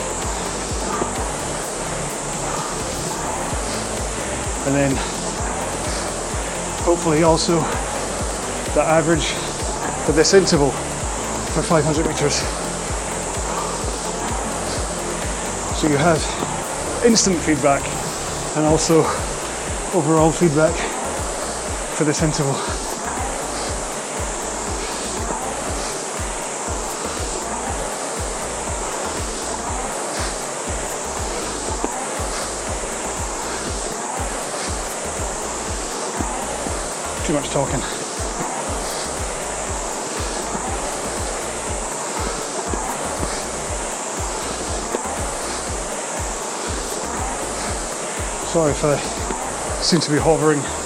And 4.64 4.74
then 4.74 4.96
hopefully 6.86 7.24
also 7.24 7.60
the 8.72 8.82
average 8.82 9.26
for 10.06 10.12
this 10.12 10.32
interval 10.32 10.70
for 10.70 11.60
500 11.60 12.06
meters. 12.06 12.36
So 15.78 15.88
you 15.88 15.98
have 15.98 17.04
instant 17.04 17.36
feedback 17.36 17.82
and 18.56 18.64
also 18.64 19.00
overall 19.92 20.32
feedback 20.32 20.93
for 21.94 22.02
this 22.02 22.22
interval. 22.22 22.54
Too 37.24 37.32
much 37.32 37.48
talking. 37.50 37.80
Sorry 48.50 48.72
if 48.72 48.84
I 48.84 49.80
seem 49.80 50.00
to 50.00 50.10
be 50.10 50.18
hovering 50.18 50.83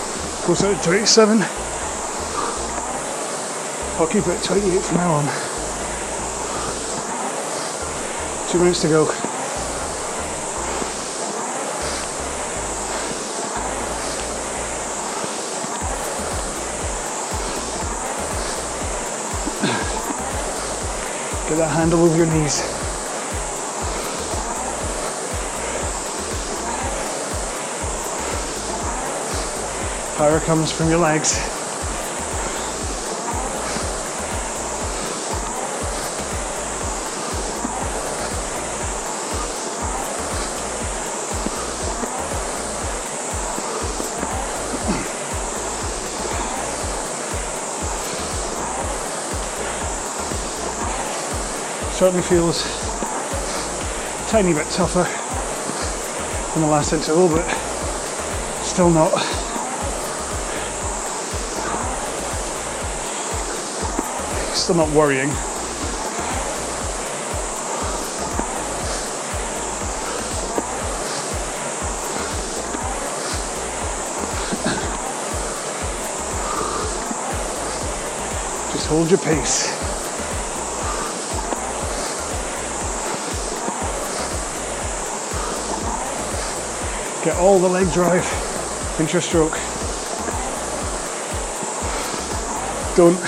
closer 0.49 0.73
to 0.73 0.79
uh, 0.79 0.83
27. 0.83 1.43
I'll 4.01 4.07
keep 4.07 4.27
it 4.27 4.31
at 4.31 4.43
28 4.43 4.83
from 4.83 4.97
now 4.97 5.13
on. 5.13 5.25
Two 8.49 8.59
minutes 8.59 8.81
to 8.81 8.89
go. 8.89 9.05
Get 21.45 21.57
that 21.59 21.71
handle 21.75 22.05
over 22.05 22.17
your 22.17 22.25
knees. 22.25 22.78
Power 30.19 30.41
comes 30.41 30.73
from 30.73 30.89
your 30.89 30.99
legs. 30.99 31.35
Certainly 51.97 52.23
feels 52.23 52.65
a 52.65 54.29
tiny 54.29 54.53
bit 54.53 54.69
tougher 54.71 55.05
than 56.55 56.63
the 56.63 56.69
last 56.69 56.93
interval, 56.93 57.29
but 57.29 57.49
still 58.65 58.91
not 58.91 59.13
not 64.77 64.91
worrying. 64.91 65.29
Just 78.73 78.89
hold 78.89 79.09
your 79.11 79.19
pace. 79.21 79.69
Get 87.25 87.37
all 87.39 87.59
the 87.59 87.69
leg 87.69 87.91
drive 87.93 88.27
into 89.01 89.15
your 89.15 89.23
stroke. 89.23 89.59
Don't 92.97 93.19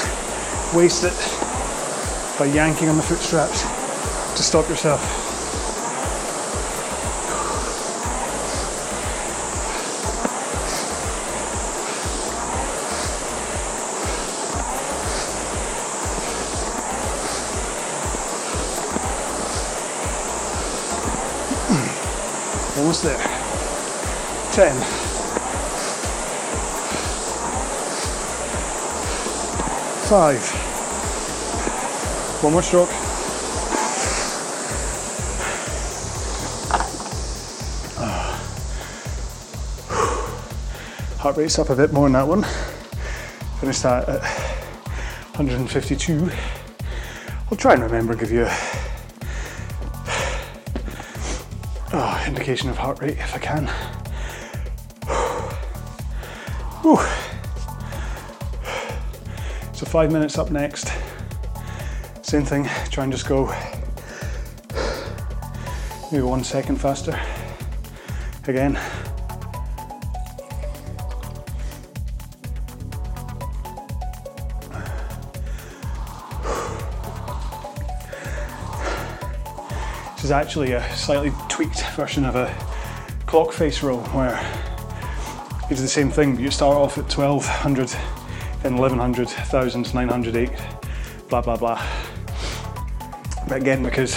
waste 0.74 1.04
it 1.04 1.29
by 2.40 2.46
yanking 2.46 2.88
on 2.88 2.96
the 2.96 3.02
foot 3.02 3.18
straps 3.18 3.64
to 4.34 4.42
stop 4.42 4.66
yourself. 4.66 4.98
Almost 22.78 23.02
there. 23.02 23.18
10. 24.52 24.80
Five. 30.08 30.69
One 32.42 32.54
more 32.54 32.62
stroke. 32.62 32.88
Ah. 37.98 38.42
Heart 41.18 41.36
rate's 41.36 41.58
up 41.58 41.68
a 41.68 41.76
bit 41.76 41.92
more 41.92 42.06
on 42.06 42.12
that 42.12 42.26
one. 42.26 42.44
Finish 43.60 43.80
that 43.80 44.08
at 44.08 44.22
152. 45.36 46.30
I'll 47.50 47.58
try 47.58 47.74
and 47.74 47.82
remember 47.82 48.12
and 48.12 48.20
give 48.20 48.32
you 48.32 48.46
a 48.46 48.56
oh, 51.92 52.24
indication 52.26 52.70
of 52.70 52.78
heart 52.78 53.02
rate 53.02 53.18
if 53.18 53.34
I 53.34 53.38
can. 53.38 53.66
Whew. 56.80 56.96
So 59.74 59.84
five 59.84 60.10
minutes 60.10 60.38
up 60.38 60.50
next. 60.50 60.90
Same 62.30 62.44
thing, 62.44 62.68
try 62.92 63.02
and 63.02 63.12
just 63.12 63.26
go 63.26 63.52
maybe 66.12 66.22
one 66.22 66.44
second 66.44 66.76
faster. 66.76 67.20
Again. 68.46 68.74
This 80.14 80.22
is 80.22 80.30
actually 80.30 80.74
a 80.74 80.96
slightly 80.96 81.32
tweaked 81.48 81.82
version 81.96 82.24
of 82.24 82.36
a 82.36 82.46
clock 83.26 83.50
face 83.50 83.82
roll 83.82 84.02
where 84.12 84.38
do 85.68 85.74
the 85.74 85.88
same 85.88 86.10
thing, 86.10 86.36
but 86.36 86.44
you 86.44 86.52
start 86.52 86.76
off 86.76 86.96
at 86.96 87.12
1200, 87.12 87.88
then 88.62 88.76
1100, 88.76 89.26
1000, 89.26 89.92
908, 89.92 90.50
blah 91.28 91.40
blah 91.40 91.56
blah. 91.56 91.99
Again, 93.50 93.82
because 93.82 94.16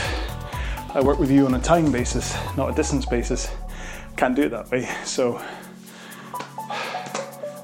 I 0.93 1.02
work 1.02 1.17
with 1.17 1.32
you 1.32 1.48
on 1.48 1.56
a 1.56 1.60
time 1.60 1.91
basis, 1.91 2.36
not 2.56 2.69
a 2.69 2.76
distance 2.76 3.06
basis, 3.06 3.50
can't 4.15 4.36
do 4.36 4.43
it 4.43 4.50
that 4.50 4.69
way. 4.69 4.88
So 5.06 5.41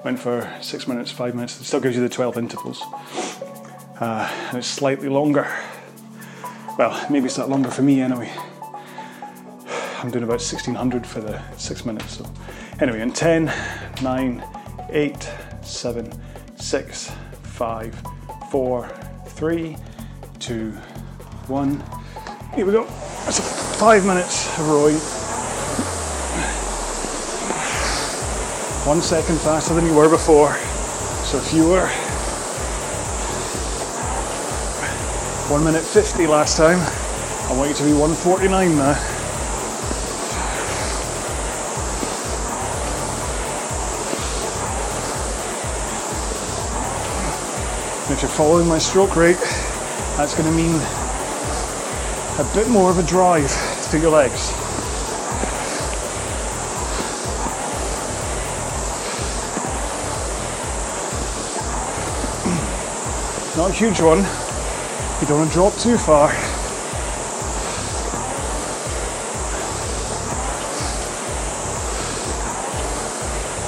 went 0.04 0.20
for 0.20 0.52
six 0.62 0.88
minutes, 0.88 1.12
five 1.12 1.36
minutes. 1.36 1.62
It 1.62 1.66
still 1.66 1.80
gives 1.80 1.96
you 1.96 2.02
the 2.02 2.10
12 2.10 2.38
intervals. 2.40 2.82
Uh, 4.00 4.28
and 4.50 4.58
it's 4.58 4.68
slightly 4.68 5.10
longer. 5.10 5.48
Well, 6.80 7.06
maybe 7.12 7.28
it's 7.28 7.38
not 7.38 7.50
longer 7.50 7.70
for 7.70 7.84
me 7.84 8.02
anyway. 8.02 8.32
I'm 10.02 10.10
doing 10.10 10.24
about 10.24 10.42
1600 10.42 11.06
for 11.06 11.22
the 11.22 11.40
six 11.56 11.86
minutes. 11.86 12.18
So 12.18 12.26
anyway, 12.80 13.02
in 13.02 13.14
10, 13.14 13.54
9, 14.02 14.44
8, 14.90 15.30
7, 15.62 16.22
6, 16.56 17.12
5, 17.44 18.04
4, 18.50 18.88
3, 19.28 19.78
2, 20.40 20.78
1. 21.50 21.84
Here 22.56 22.66
we 22.66 22.72
go. 22.72 22.86
That's 23.26 23.40
five 23.80 24.06
minutes 24.06 24.48
of 24.60 24.70
rowing. 24.70 24.96
One 28.86 29.02
second 29.02 29.40
faster 29.42 29.74
than 29.74 29.86
you 29.86 29.96
were 29.96 30.10
before. 30.10 30.56
So 31.26 31.40
were 31.68 31.88
one 35.50 35.64
minute 35.64 35.84
50 35.84 36.28
last 36.28 36.58
time, 36.58 36.78
I 37.50 37.58
want 37.58 37.72
you 37.72 37.76
to 37.78 37.84
be 37.84 37.94
149 37.94 38.76
now. 38.76 38.92
If 48.12 48.22
you're 48.22 48.30
following 48.30 48.68
my 48.68 48.78
stroke 48.78 49.16
rate, 49.16 49.40
that's 50.18 50.36
going 50.36 50.46
to 50.46 50.56
mean 50.56 50.99
a 52.40 52.54
bit 52.54 52.70
more 52.70 52.90
of 52.90 52.98
a 52.98 53.04
drive 53.04 53.52
through 53.52 54.00
your 54.00 54.12
legs. 54.12 54.52
Not 63.58 63.72
a 63.72 63.74
huge 63.74 64.00
one. 64.00 64.20
You 65.20 65.28
don't 65.28 65.40
want 65.40 65.50
to 65.50 65.54
drop 65.54 65.76
too 65.76 65.98
far. 65.98 66.30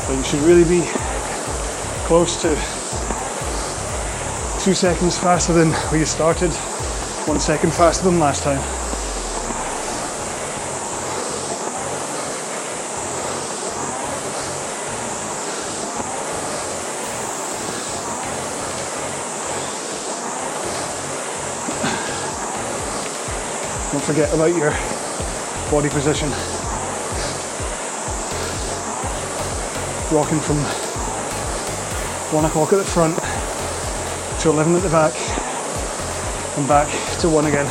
But 0.08 0.16
you 0.16 0.24
should 0.24 0.40
really 0.44 0.64
be 0.64 0.88
close 2.06 2.42
to 2.42 2.56
two 4.64 4.74
seconds 4.74 5.18
faster 5.18 5.52
than 5.52 5.72
where 5.72 6.00
you 6.00 6.06
started, 6.06 6.54
one 7.28 7.40
second 7.40 7.72
faster 7.72 8.04
than 8.06 8.20
last 8.20 8.42
time. 8.44 8.58
Don't 23.92 24.04
forget 24.04 24.34
about 24.34 24.56
your 24.56 24.72
body 25.70 25.90
position. 25.90 26.30
Rocking 30.12 30.40
from 30.40 30.58
one 32.34 32.46
o'clock 32.46 32.74
at 32.74 32.78
the 32.78 32.84
front 32.84 33.18
to 34.42 34.50
11 34.50 34.76
at 34.76 34.82
the 34.82 34.90
back 34.90 35.41
and 36.58 36.68
back 36.68 36.88
to 37.20 37.30
one 37.30 37.46
again. 37.46 37.66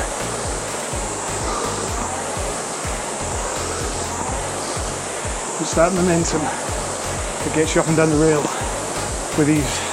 It's 5.61 5.75
that 5.75 5.93
momentum 5.93 6.40
that 6.40 7.53
gets 7.55 7.75
you 7.75 7.83
up 7.83 7.88
and 7.88 7.97
down 7.97 8.09
the 8.09 8.16
rail 8.16 8.43
with 9.37 9.51
ease. 9.51 9.90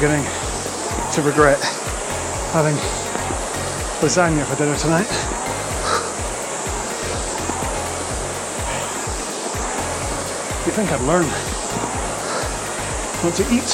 beginning 0.00 0.24
to 1.12 1.20
regret 1.20 1.79
having 2.52 2.74
lasagna 4.00 4.44
for 4.44 4.56
dinner 4.56 4.76
tonight. 4.76 5.06
You 10.66 10.72
think 10.72 10.90
I'd 10.90 11.00
learn 11.02 11.26
not 13.22 13.34
to 13.36 13.42
eat 13.54 13.70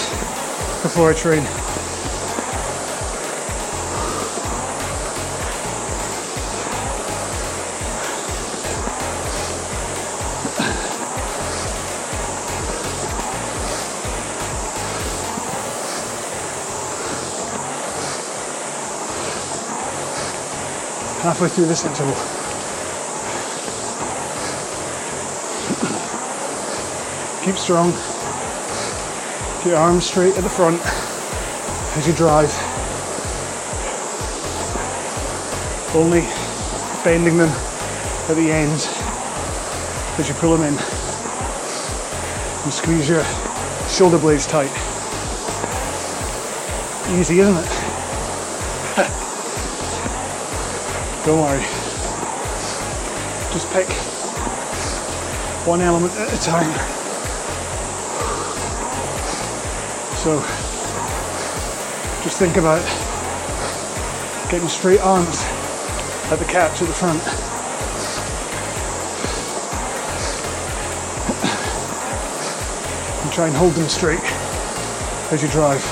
before 0.83 1.11
I 1.11 1.15
train? 1.15 1.66
Halfway 21.37 21.49
through 21.51 21.67
this 21.67 21.85
interval. 21.85 22.15
Keep 27.45 27.59
strong. 27.59 27.93
Keep 29.59 29.67
your 29.67 29.77
arms 29.77 30.07
straight 30.07 30.35
at 30.39 30.43
the 30.43 30.49
front 30.49 30.81
as 31.99 32.07
you 32.09 32.15
drive. 32.15 32.51
Only 35.95 36.23
bending 37.05 37.37
them 37.37 37.51
at 37.51 38.35
the 38.35 38.51
ends 38.51 38.87
as 40.19 40.31
you 40.31 40.35
pull 40.37 40.57
them 40.57 40.63
in. 40.63 40.79
And 42.65 42.73
squeeze 42.73 43.11
your 43.11 43.25
shoulder 43.91 44.19
blades 44.19 44.47
tight. 44.47 44.73
Easy, 47.11 47.41
isn't 47.41 47.63
it? 47.63 47.76
Don't 51.27 51.41
worry. 51.41 51.61
Just 53.53 53.69
pick 53.73 53.89
one 55.67 55.81
element 55.81 56.13
at 56.15 56.33
a 56.33 56.41
time. 56.41 56.73
So 60.19 60.39
just 62.23 62.39
think 62.39 62.57
about 62.57 62.81
getting 64.53 64.69
straight 64.69 65.01
arms 65.01 65.43
at 66.31 66.39
the 66.39 66.45
catch 66.45 66.81
at 66.81 66.87
the 66.87 66.95
front. 66.95 67.21
And 73.25 73.33
try 73.33 73.49
and 73.49 73.57
hold 73.57 73.73
them 73.73 73.89
straight 73.89 74.23
as 75.33 75.43
you 75.43 75.49
drive. 75.49 75.83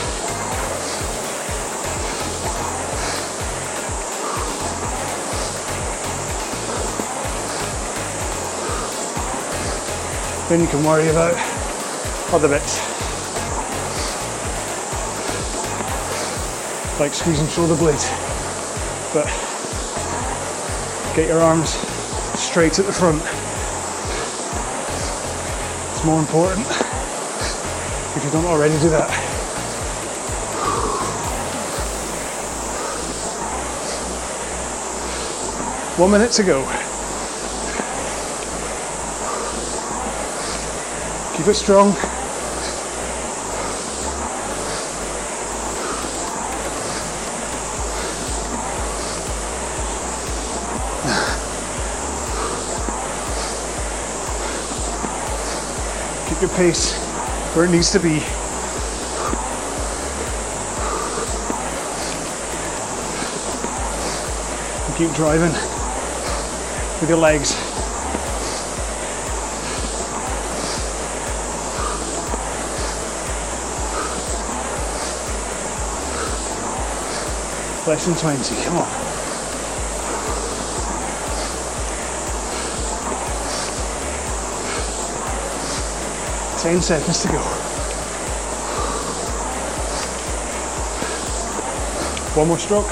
Then 10.49 10.61
you 10.61 10.67
can 10.67 10.85
worry 10.85 11.09
about 11.09 11.35
other 12.33 12.49
bits. 12.49 12.79
Like 17.01 17.15
squeezing 17.15 17.49
shoulder 17.49 17.75
blades. 17.75 18.09
But 19.15 19.25
get 21.17 21.29
your 21.29 21.41
arms 21.41 21.71
straight 22.39 22.79
at 22.79 22.85
the 22.85 22.93
front. 22.93 23.23
It's 25.93 26.05
more 26.05 26.21
important 26.21 26.67
if 28.17 28.23
you 28.23 28.31
don't 28.31 28.45
already 28.45 28.79
do 28.81 28.91
that. 28.91 29.11
One 35.97 36.11
minute 36.11 36.33
to 36.33 36.43
go. 36.43 36.94
Keep 41.45 41.51
it 41.51 41.57
strong. 41.57 41.93
Keep 56.29 56.41
your 56.41 56.49
pace 56.57 56.95
where 57.53 57.67
it 57.67 57.71
needs 57.71 57.93
to 57.93 57.99
be. 57.99 58.23
And 64.87 64.97
keep 64.97 65.13
driving 65.15 65.53
with 67.03 67.11
your 67.11 67.19
legs. 67.19 67.64
Less 77.87 78.07
than 78.07 78.15
20, 78.15 78.63
come 78.65 78.79
on. 78.79 78.89
Ten 86.61 86.81
seconds 86.81 87.23
to 87.23 87.29
go. 87.29 87.41
One 92.35 92.49
more 92.49 92.59
stroke. 92.59 92.89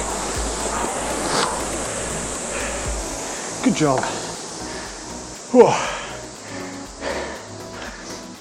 Good 3.65 3.75
job. 3.75 4.01
Whoa. 5.53 5.73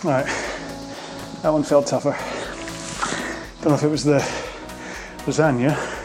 Right, 0.03 0.25
that 1.43 1.49
one 1.49 1.63
felt 1.63 1.87
tougher. 1.87 2.17
Don't 3.61 3.69
know 3.69 3.75
if 3.75 3.83
it 3.83 3.87
was 3.87 4.03
the 4.03 4.19
lasagna, 5.25 6.00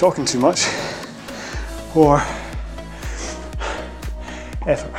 talking 0.00 0.24
too 0.24 0.38
much, 0.38 0.66
or 1.94 2.22
effort. 4.66 4.94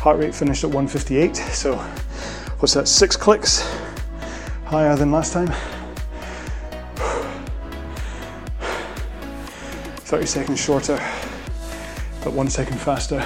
Heart 0.00 0.18
rate 0.18 0.34
finished 0.34 0.64
at 0.64 0.70
158, 0.70 1.36
so 1.36 1.76
what's 2.58 2.74
that, 2.74 2.88
six 2.88 3.14
clicks 3.14 3.62
higher 4.64 4.96
than 4.96 5.12
last 5.12 5.32
time. 5.32 5.46
30 10.06 10.26
seconds 10.26 10.60
shorter, 10.60 10.96
but 12.24 12.32
one 12.32 12.50
second 12.50 12.80
faster. 12.80 13.24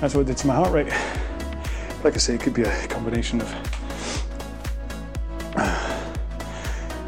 That's 0.00 0.16
what 0.16 0.22
it 0.22 0.26
did 0.26 0.38
to 0.38 0.48
my 0.48 0.56
heart 0.56 0.72
rate. 0.72 0.92
Like 2.02 2.14
I 2.14 2.18
say, 2.18 2.34
it 2.34 2.40
could 2.40 2.54
be 2.54 2.62
a 2.62 2.86
combination 2.88 3.40
of 3.40 3.48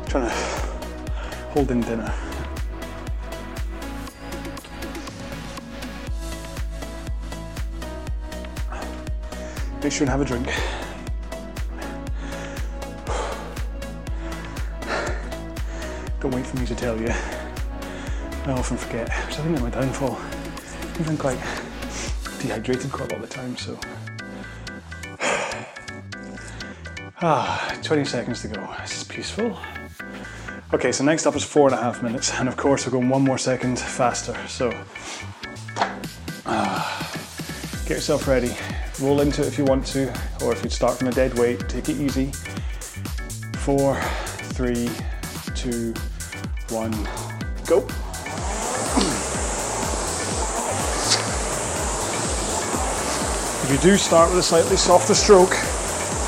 trying 0.07 0.29
to 0.29 0.35
hold 1.51 1.73
in 1.73 1.81
dinner. 1.81 2.14
Make 9.85 9.92
sure 9.92 10.09
and 10.09 10.11
have 10.11 10.23
a 10.23 10.25
drink. 10.25 10.47
Don't 16.20 16.35
wait 16.35 16.47
for 16.47 16.57
me 16.57 16.64
to 16.64 16.75
tell 16.75 16.99
you. 16.99 17.11
I 17.11 18.53
often 18.53 18.79
forget, 18.79 19.11
which 19.27 19.38
I 19.38 19.42
think 19.42 19.57
is 19.57 19.62
my 19.62 19.68
downfall. 19.68 20.18
Even 20.99 21.18
quite 21.18 21.38
dehydrated 22.38 22.92
quite 22.92 23.12
a 23.12 23.16
lot 23.16 23.25
of 23.25 23.29
the 23.29 23.35
time, 23.35 23.59
so. 23.59 23.79
Ah, 27.20 27.79
20 27.83 28.07
seconds 28.07 28.40
to 28.40 28.49
go. 28.49 28.66
This 28.81 29.03
is 29.03 29.05
peaceful. 29.05 29.59
Okay, 30.73 30.92
so 30.92 31.05
next 31.05 31.27
up 31.27 31.37
is 31.37 31.44
four 31.44 31.68
and 31.68 31.79
a 31.79 31.83
half 31.83 32.03
minutes, 32.03 32.33
and 32.33 32.49
of 32.49 32.57
course 32.57 32.87
we're 32.87 32.92
going 32.92 33.11
one 33.11 33.23
more 33.23 33.37
second 33.37 33.79
faster. 33.79 34.35
So, 34.49 34.73
ah, 36.47 37.12
get 37.87 37.97
yourself 37.97 38.27
ready. 38.27 38.57
Roll 39.05 39.21
into 39.21 39.43
it 39.43 39.49
if 39.49 39.59
you 39.59 39.67
want 39.67 39.85
to, 39.88 40.09
or 40.43 40.55
if 40.55 40.64
you 40.64 40.71
start 40.71 40.97
from 40.97 41.09
a 41.09 41.12
dead 41.12 41.38
weight, 41.38 41.69
take 41.69 41.90
it 41.90 42.01
easy. 42.01 42.33
Four, 43.59 44.01
three, 44.55 44.88
two, 45.55 45.93
one, 46.71 46.90
go. 47.67 47.85
If 53.62 53.71
you 53.71 53.77
do 53.90 53.99
start 53.99 54.31
with 54.31 54.38
a 54.38 54.43
slightly 54.43 54.77
softer 54.79 55.12
stroke, 55.12 55.53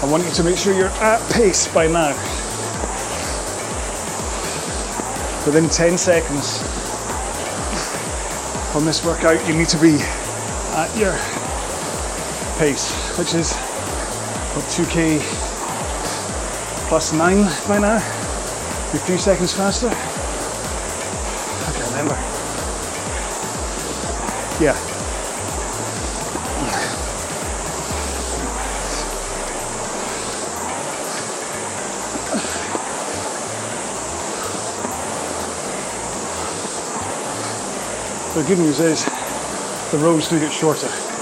I 0.03 0.11
want 0.11 0.25
you 0.25 0.31
to 0.33 0.45
make 0.45 0.59
sure 0.59 0.75
you're 0.75 0.89
at 1.01 1.33
pace 1.33 1.67
by 1.73 1.87
now. 1.87 2.11
Within 5.47 5.71
10 5.71 5.97
seconds 5.97 6.61
on 8.77 8.85
this 8.85 9.03
workout, 9.03 9.49
you 9.49 9.57
need 9.57 9.69
to 9.69 9.79
be 9.79 9.97
at 10.75 10.95
your 10.99 11.15
pace, 12.59 12.91
which 13.19 13.35
is 13.35 13.53
what 14.55 14.65
2k 14.67 15.21
plus 16.89 17.13
9 17.13 17.45
by 17.69 17.79
now. 17.79 17.97
A 17.97 18.99
few 18.99 19.19
seconds 19.19 19.53
faster. 19.53 19.89
I 19.89 21.73
can 21.73 21.85
remember. 21.91 22.15
Yeah. 24.59 24.75
The 38.35 38.43
good 38.45 38.59
news 38.59 38.81
is 38.81 39.05
the 39.91 39.99
roads 39.99 40.29
do 40.29 40.39
get 40.39 40.53
shorter. 40.53 41.16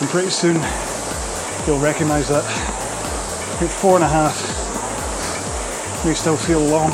And 0.00 0.08
pretty 0.08 0.30
soon 0.30 0.54
you'll 1.66 1.78
recognize 1.78 2.28
that 2.28 2.44
at 3.60 3.68
four 3.68 3.96
and 3.96 4.04
a 4.04 4.08
half 4.08 4.34
may 6.06 6.14
still 6.14 6.38
feel 6.38 6.60
long. 6.60 6.90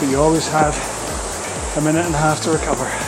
But 0.00 0.10
you 0.10 0.20
always 0.20 0.48
have 0.48 0.76
a 1.76 1.80
minute 1.80 2.04
and 2.04 2.14
a 2.16 2.18
half 2.18 2.40
to 2.42 2.50
recover. 2.50 3.03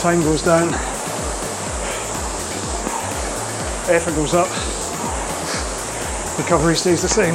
Time 0.00 0.22
goes 0.22 0.40
down, 0.40 0.72
effort 3.90 4.14
goes 4.14 4.32
up, 4.32 4.48
recovery 6.38 6.74
stays 6.74 7.02
the 7.02 7.08
same. 7.08 7.34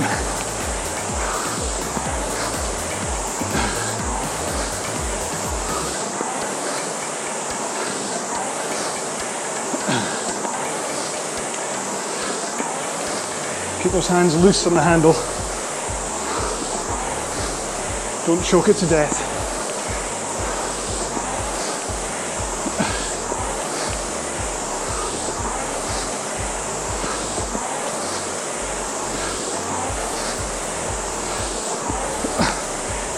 Keep 13.83 13.91
those 13.91 14.07
hands 14.07 14.35
loose 14.35 14.65
on 14.65 14.73
the 14.73 14.81
handle. 14.81 15.13
Don't 18.25 18.43
choke 18.43 18.69
it 18.69 18.77
to 18.77 18.87
death. 18.87 19.44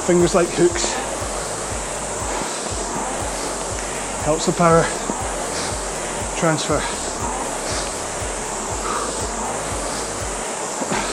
Fingers 0.08 0.34
like 0.34 0.48
hooks. 0.52 0.94
Helps 4.24 4.46
the 4.46 4.54
power 4.54 4.84
transfer. 6.38 6.80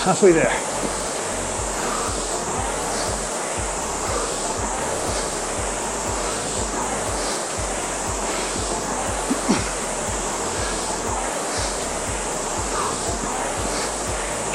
Halfway 0.04 0.30
there. 0.30 0.52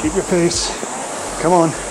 Keep 0.00 0.14
your 0.14 0.24
pace. 0.24 0.70
Come 1.42 1.52
on. 1.52 1.89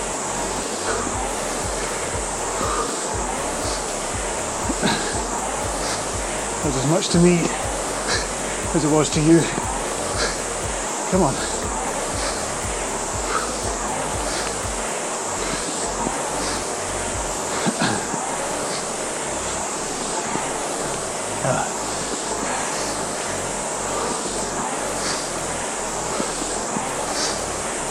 That's 6.70 6.84
as 6.84 6.90
much 6.90 7.08
to 7.08 7.18
me 7.18 7.38
as 8.74 8.84
it 8.84 8.90
was 8.92 9.10
to 9.10 9.20
you. 9.20 9.40
Come 11.10 11.22
on. 11.22 11.34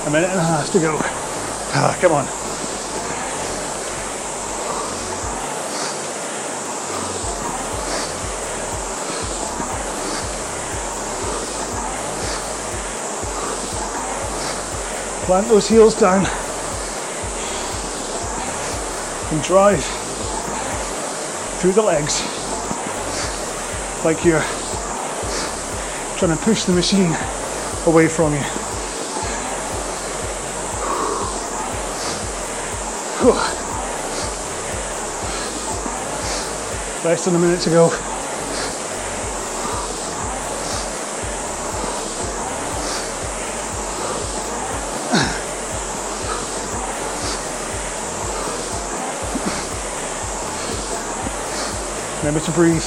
A 0.06 0.10
minute 0.10 0.30
and 0.30 0.40
a 0.40 0.44
half 0.44 0.72
to 0.72 0.80
go. 0.80 0.96
Ah, 1.74 1.98
come 2.00 2.14
on. 2.14 2.39
Plant 15.30 15.48
those 15.48 15.70
heels 15.70 15.94
down 15.94 16.26
and 19.32 19.44
drive 19.44 19.86
through 21.60 21.74
the 21.74 21.84
legs 21.84 22.24
like 24.04 24.26
you're 24.26 24.42
trying 26.18 26.36
to 26.36 26.44
push 26.44 26.64
the 26.64 26.74
machine 26.74 27.16
away 27.86 28.08
from 28.08 28.34
you. 28.34 28.40
Less 37.04 37.26
than 37.26 37.36
a 37.36 37.40
minute 37.40 37.62
to 37.62 37.70
go. 37.70 38.09
Remember 52.30 52.46
to 52.46 52.52
breathe. 52.52 52.84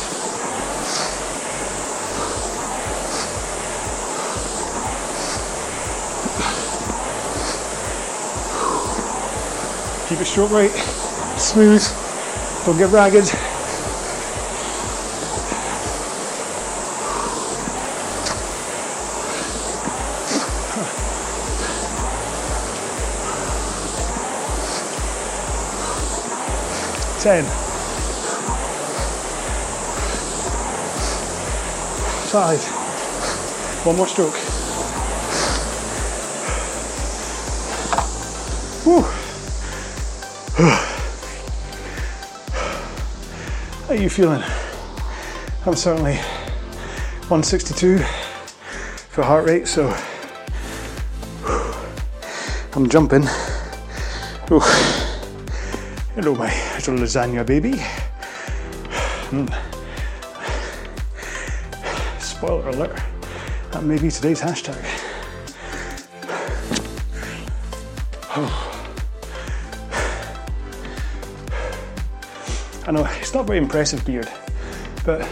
Keep 10.09 10.21
it 10.21 10.27
stroke 10.27 10.53
right, 10.53 10.71
smooth, 11.41 11.85
don't 12.65 12.79
get 12.79 12.91
ragged. 12.91 13.27
Ten. 27.19 27.62
Five. 32.33 32.65
One 33.85 33.97
more 33.99 34.07
stroke. 34.07 34.33
Whew. 38.85 39.03
How 43.83 43.91
are 43.91 43.95
you 43.97 44.09
feeling? 44.09 44.43
I'm 45.67 45.77
certainly 45.77 46.15
162 47.29 47.99
for 49.11 49.23
heart 49.25 49.47
rate, 49.47 49.69
so 49.69 49.95
I'm 52.75 52.89
jumping. 52.89 53.25
Ooh. 54.51 54.61
Hello, 56.15 56.35
my 56.35 56.51
little 56.77 56.95
lasagna 56.95 57.45
baby. 57.45 57.73
Mm. 59.29 59.72
Spoiler 62.43 62.71
alert, 62.71 62.99
that 63.71 63.85
may 63.85 63.97
be 64.01 64.11
today's 64.11 64.41
hashtag. 64.41 64.75
I 72.85 72.91
know 72.91 73.07
it's 73.21 73.33
not 73.33 73.47
very 73.47 73.59
impressive 73.59 74.05
beard, 74.05 74.29
but 75.05 75.25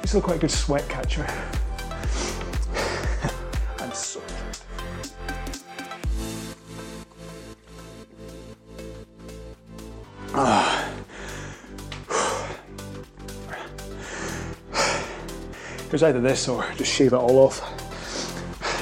he's 0.00 0.10
still 0.10 0.22
quite 0.22 0.36
a 0.36 0.38
good 0.38 0.52
sweat 0.52 0.88
catcher. 0.88 1.26
Was 15.98 16.04
either 16.04 16.20
this 16.20 16.46
or 16.46 16.64
just 16.76 16.92
shave 16.92 17.12
it 17.12 17.16
all 17.16 17.38
off. 17.38 17.60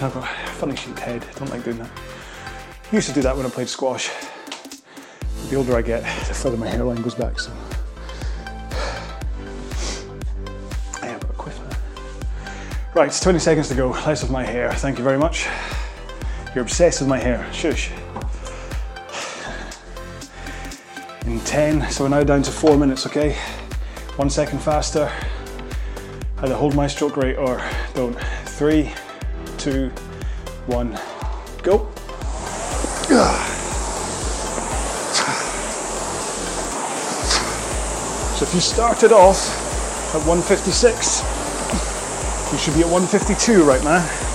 I've 0.03 0.13
got 0.13 0.23
a 0.23 0.51
funny 0.51 0.77
shaped 0.77 0.99
head, 0.99 1.25
don't 1.37 1.49
like 1.49 1.65
doing 1.65 1.79
that. 1.79 1.89
I 1.89 2.95
used 2.95 3.09
to 3.09 3.15
do 3.15 3.23
that 3.23 3.35
when 3.35 3.47
I 3.47 3.49
played 3.49 3.71
squash. 3.71 4.11
The 5.49 5.57
older 5.57 5.75
I 5.75 5.81
get, 5.81 6.03
the 6.29 6.35
further 6.35 6.59
my 6.59 6.69
hairline 6.69 7.01
goes 7.01 7.15
back, 7.15 7.41
so. 7.41 7.51
I 11.01 11.07
have 11.07 11.23
a 11.25 11.33
quiff 11.33 11.59
now. 11.59 11.79
Right, 12.95 13.09
it's 13.09 13.21
20 13.21 13.39
seconds 13.39 13.69
to 13.69 13.75
go. 13.75 13.93
Less 13.93 14.23
of 14.23 14.31
my 14.31 14.45
hair, 14.45 14.71
thank 14.75 14.99
you 14.99 15.05
very 15.05 15.19
much. 15.19 15.47
You're 16.55 16.65
obsessed 16.65 17.01
with 17.01 17.09
my 17.09 17.19
hair, 17.19 17.51
shush. 17.51 17.93
In 21.25 21.41
10, 21.41 21.91
so 21.91 22.05
we're 22.05 22.11
now 22.11 22.25
down 22.25 22.43
to 22.43 22.51
four 22.51 22.77
minutes, 22.77 23.07
okay? 23.07 23.39
One 24.17 24.29
second 24.29 24.59
faster. 24.59 25.11
Either 26.39 26.55
hold 26.55 26.75
my 26.75 26.87
stroke 26.87 27.17
rate 27.17 27.37
or 27.37 27.63
don't. 27.95 28.15
Three, 28.45 28.93
two, 29.57 29.89
one, 30.67 30.99
go. 31.63 31.89
So 38.37 38.45
if 38.45 38.53
you 38.55 38.61
started 38.61 39.13
off 39.13 39.49
at 40.15 40.27
156, 40.27 41.23
you 42.53 42.59
should 42.59 42.75
be 42.75 42.81
at 42.81 42.89
152 42.89 43.65
right 43.65 43.83
now. 43.83 44.26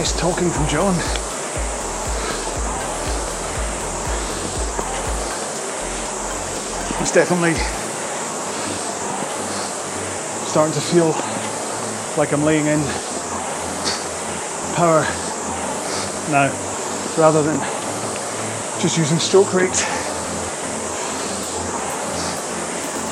Nice 0.00 0.18
talking 0.18 0.48
from 0.48 0.66
John. 0.66 0.94
It's 7.02 7.12
definitely 7.12 7.52
starting 10.48 10.72
to 10.72 10.80
feel 10.80 11.10
like 12.16 12.32
I'm 12.32 12.44
laying 12.44 12.64
in 12.64 12.80
power 14.74 15.02
now 16.30 16.48
rather 17.18 17.42
than 17.42 17.60
just 18.80 18.96
using 18.96 19.18
stroke 19.18 19.52
rate. 19.52 19.84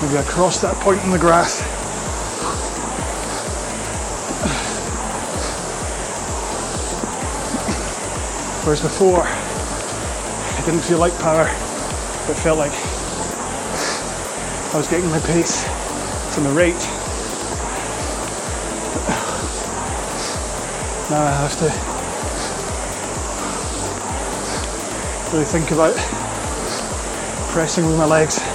Maybe 0.01 0.17
I 0.17 0.25
crossed 0.27 0.63
that 0.63 0.75
point 0.81 1.05
in 1.05 1.11
the 1.11 1.19
graph. 1.19 1.78
Whereas 8.69 8.83
before, 8.83 9.27
it 10.59 10.65
Didn't 10.67 10.83
feel 10.83 10.99
like 10.99 11.19
power, 11.21 11.45
but 12.27 12.37
felt 12.37 12.59
like 12.59 12.73
I 14.75 14.77
was 14.77 14.87
getting 14.87 15.09
my 15.09 15.19
pace 15.21 15.65
from 16.35 16.45
the 16.45 16.51
rate. 16.51 16.75
Now 21.09 21.23
I 21.23 21.31
have 21.31 21.57
to 21.61 21.73
really 25.33 25.47
think 25.47 25.71
about 25.71 25.97
pressing 27.51 27.87
with 27.87 27.97
my 27.97 28.05
legs. 28.05 28.48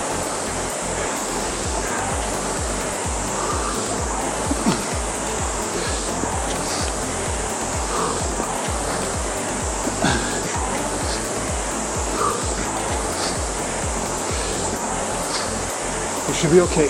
Be 16.53 16.61
okay. 16.61 16.87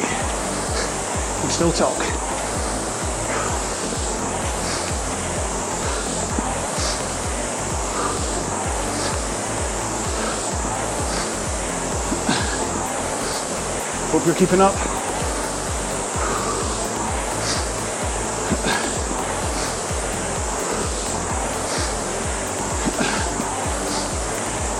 We 1.41 1.49
still 1.49 1.71
talk. 1.71 1.97
Hope 14.11 14.25
you're 14.25 14.35
keeping 14.35 14.59
up. 14.59 14.75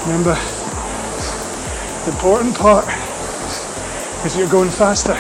Remember, 0.06 0.36
the 2.04 2.12
important 2.12 2.54
part 2.58 2.93
is 4.26 4.38
you're 4.38 4.48
going 4.48 4.70
faster. 4.70 5.14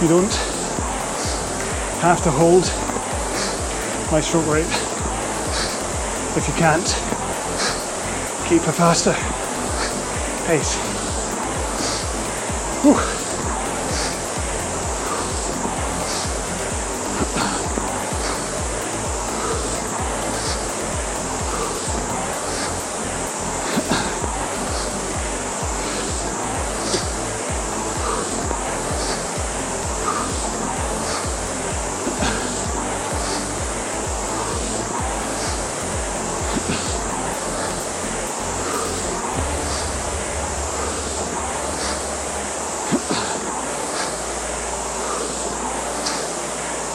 You 0.00 0.08
don't 0.08 0.34
have 2.00 2.22
to 2.22 2.30
hold 2.30 2.64
my 4.12 4.20
stroke 4.20 4.46
rate 4.46 4.66
if 6.36 6.44
you 6.46 6.54
can't 6.54 6.86
keep 8.48 8.62
a 8.68 8.72
faster 8.72 9.14
pace. 10.46 10.89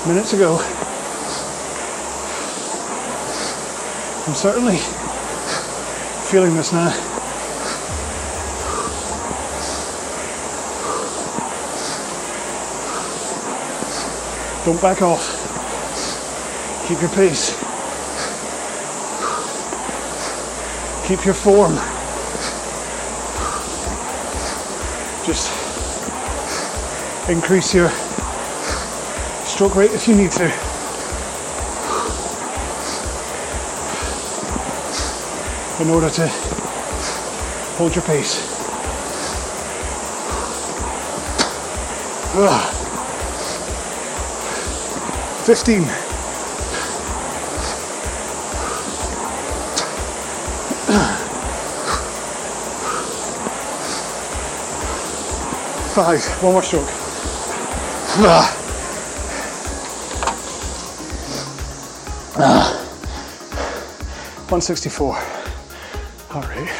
Minutes 0.07 0.33
ago. 0.33 0.57
I'm 4.27 4.35
certainly 4.35 4.77
feeling 6.29 6.53
this 6.53 6.71
now. 6.71 6.91
Don't 14.63 14.79
back 14.79 15.01
off. 15.01 15.41
Keep 16.87 17.01
your 17.01 17.09
pace. 17.11 17.51
Keep 21.07 21.25
your 21.25 21.33
form. 21.33 21.75
Just 25.25 25.51
increase 27.27 27.73
your 27.73 27.89
stroke 29.55 29.75
rate 29.77 29.91
if 29.91 30.05
you 30.05 30.13
need 30.13 30.29
to. 30.33 30.43
In 35.81 35.89
order 35.89 36.09
to 36.09 36.27
hold 37.77 37.95
your 37.95 38.03
pace. 38.03 38.51
Ugh. 42.35 42.73
15. 45.45 45.85
Five. 55.93 56.43
One 56.43 56.51
more 56.51 56.61
stroke. 56.61 56.89
Ugh. 58.17 58.64
164. 64.55 65.07
All 66.33 66.41
right. 66.43 66.71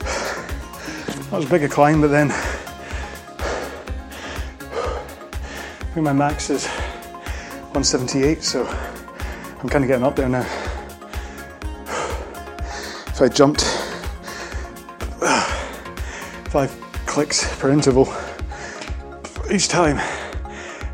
That 0.00 1.32
was 1.32 1.46
a 1.46 1.48
bigger 1.48 1.66
climb, 1.66 2.02
but 2.02 2.08
then 2.08 2.30
I 2.30 2.34
think 5.94 6.04
my 6.04 6.12
max 6.12 6.50
is 6.50 6.66
178, 6.66 8.42
so 8.42 8.66
I'm 8.66 9.70
kind 9.70 9.82
of 9.82 9.88
getting 9.88 10.04
up 10.04 10.14
there 10.14 10.28
now. 10.28 10.46
If 13.06 13.22
I 13.22 13.28
jumped 13.28 13.62
five 16.50 16.70
clicks 17.06 17.48
per 17.58 17.70
interval 17.70 18.14
each 19.50 19.68
time, 19.68 19.96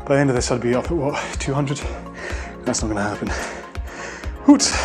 by 0.05 0.15
the 0.15 0.21
end 0.21 0.29
of 0.29 0.37
this, 0.37 0.51
I'd 0.51 0.61
be 0.61 0.73
up 0.73 0.85
at 0.85 0.91
what, 0.91 1.21
200? 1.41 1.81
That's 2.63 2.81
not 2.81 2.87
going 2.87 2.95
to 2.95 3.01
happen. 3.01 3.27
Hoots. 4.45 4.84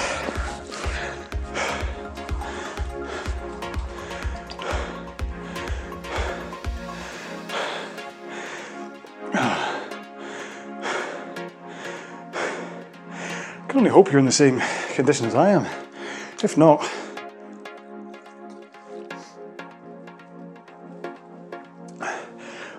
Can 13.71 13.79
only 13.79 13.91
hope 13.91 14.11
you're 14.11 14.19
in 14.19 14.25
the 14.25 14.33
same 14.33 14.61
condition 14.95 15.27
as 15.27 15.35
I 15.37 15.51
am. 15.51 15.65
If 16.43 16.59
not, 16.59 16.85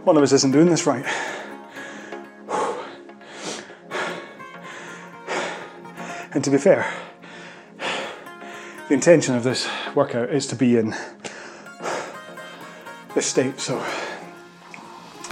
one 0.04 0.18
of 0.18 0.24
us 0.24 0.34
isn't 0.34 0.52
doing 0.52 0.70
this 0.70 0.86
right. 0.86 1.06
And 6.34 6.44
to 6.44 6.50
be 6.50 6.58
fair, 6.58 6.92
the 8.90 8.94
intention 8.94 9.36
of 9.36 9.44
this 9.44 9.70
workout 9.96 10.30
is 10.30 10.46
to 10.48 10.58
be 10.58 10.76
in 10.76 10.94
this 13.16 13.28
state. 13.28 13.62
So, 13.62 13.80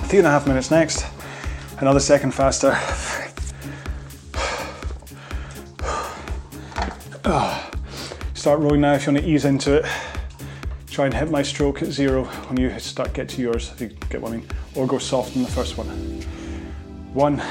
three 0.07 0.19
and 0.19 0.27
a 0.27 0.31
half 0.31 0.47
minutes 0.47 0.71
next, 0.71 1.05
another 1.79 1.99
second 1.99 2.33
faster. 2.33 2.77
Start 8.49 8.61
rolling 8.61 8.81
now 8.81 8.93
if 8.93 9.05
you 9.05 9.13
want 9.13 9.23
to 9.23 9.29
ease 9.29 9.45
into 9.45 9.75
it. 9.75 9.85
Try 10.89 11.05
and 11.05 11.13
hit 11.13 11.29
my 11.29 11.43
stroke 11.43 11.83
at 11.83 11.89
zero 11.89 12.23
when 12.23 12.59
you 12.59 12.79
start 12.79 13.13
get 13.13 13.29
to 13.29 13.43
yours, 13.43 13.71
if 13.73 13.79
you 13.79 13.89
get 14.09 14.23
what 14.23 14.31
I 14.31 14.37
mean, 14.37 14.47
or 14.73 14.87
go 14.87 14.97
soft 14.97 15.35
in 15.35 15.43
the 15.43 15.47
first 15.47 15.77
one. 15.77 15.85
One, 17.13 17.43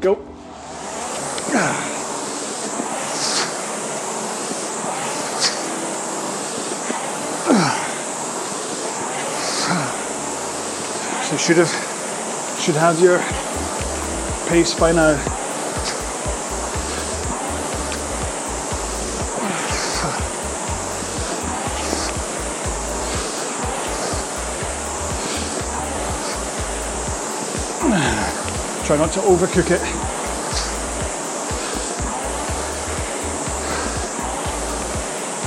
go. 0.00 0.16
So 11.22 11.36
should 11.36 11.58
have 11.58 11.70
should 12.58 12.74
have 12.74 13.00
your 13.00 13.20
pace 14.48 14.74
by 14.74 14.90
now. 14.90 15.33
try 28.96 29.06
not 29.06 29.12
to 29.12 29.20
overcook 29.20 29.70
it. 29.72 29.80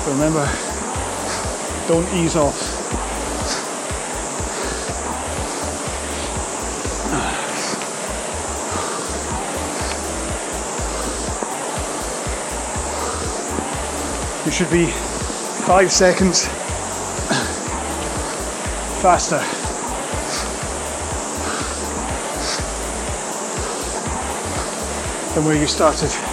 But 0.03 0.11
remember, 0.11 0.45
don't 1.87 2.07
ease 2.13 2.35
off. 2.35 2.75
You 14.45 14.51
should 14.51 14.71
be 14.71 14.87
five 15.65 15.91
seconds 15.91 16.47
faster. 19.01 19.66
Than 25.37 25.45
where 25.45 25.55
you 25.55 25.67
started. 25.67 26.26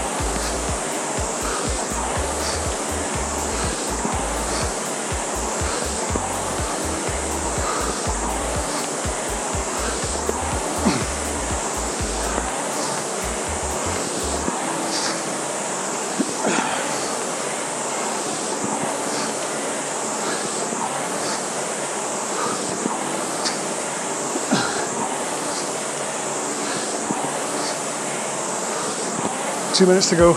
Two 29.75 29.87
minutes 29.87 30.09
to 30.11 30.15
go. 30.15 30.35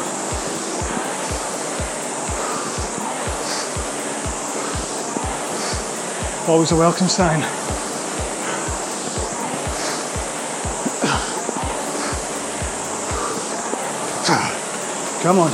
Always 6.51 6.71
a 6.71 6.75
welcome 6.75 7.07
sign. 7.07 7.41
Come 15.21 15.37
on. 15.37 15.51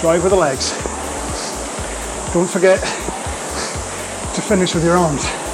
Drive 0.00 0.24
with 0.24 0.32
the 0.32 0.36
legs. 0.36 0.72
Don't 2.32 2.50
forget 2.50 2.80
to 4.34 4.42
finish 4.42 4.74
with 4.74 4.82
your 4.82 4.96
arms. 4.96 5.47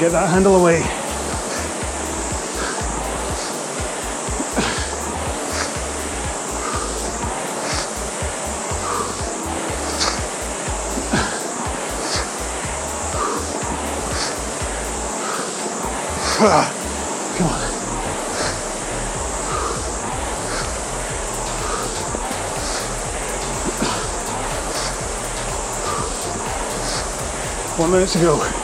Get 0.00 0.12
that 0.12 0.30
handle 0.30 0.56
away. 0.56 0.80
Come 16.38 16.48
on. 16.48 16.64
One 27.76 27.90
minute 27.90 28.08
to 28.08 28.18
go. 28.20 28.59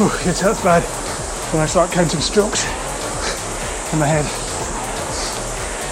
Ooh, 0.00 0.06
it 0.06 0.38
hurts 0.38 0.62
bad 0.62 0.82
when 1.52 1.62
I 1.62 1.66
start 1.66 1.90
counting 1.90 2.22
strokes 2.22 2.64
in 3.92 3.98
my 3.98 4.06
head. 4.06 4.24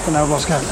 But 0.06 0.12
now 0.12 0.22
I've 0.22 0.30
lost 0.30 0.48
count. 0.48 0.64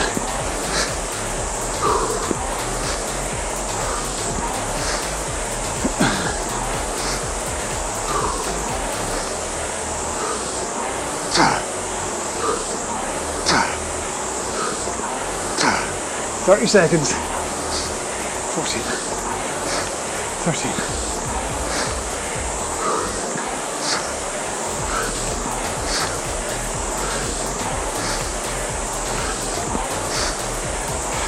Thirty 16.47 16.67
seconds. 16.67 17.13
Fourteen. 18.55 18.83
Thirteen. 20.41 21.06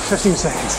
Fifteen 0.09 0.37
seconds. 0.37 0.79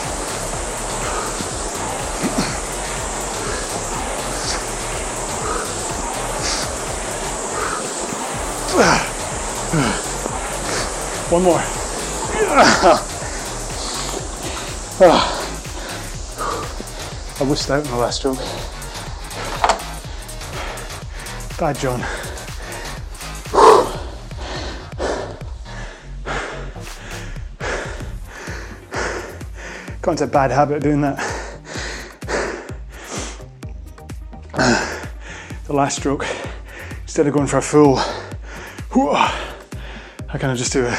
One 11.30 11.42
more. 11.44 11.62
I 17.38 17.44
whisked 17.48 17.70
out 17.70 17.84
the 17.84 17.94
last 17.94 18.16
stroke. 18.16 18.38
Bad 21.56 21.78
John. 21.78 22.29
Got 30.10 30.22
into 30.22 30.24
a 30.24 30.26
bad 30.26 30.50
habit 30.50 30.78
of 30.78 30.82
doing 30.82 31.02
that. 31.02 31.18
The 35.66 35.72
last 35.72 35.98
stroke, 35.98 36.26
instead 37.02 37.28
of 37.28 37.32
going 37.32 37.46
for 37.46 37.58
a 37.58 37.62
full, 37.62 37.96
I 40.28 40.36
kind 40.36 40.50
of 40.50 40.58
just 40.58 40.72
do 40.72 40.84
a 40.84 40.98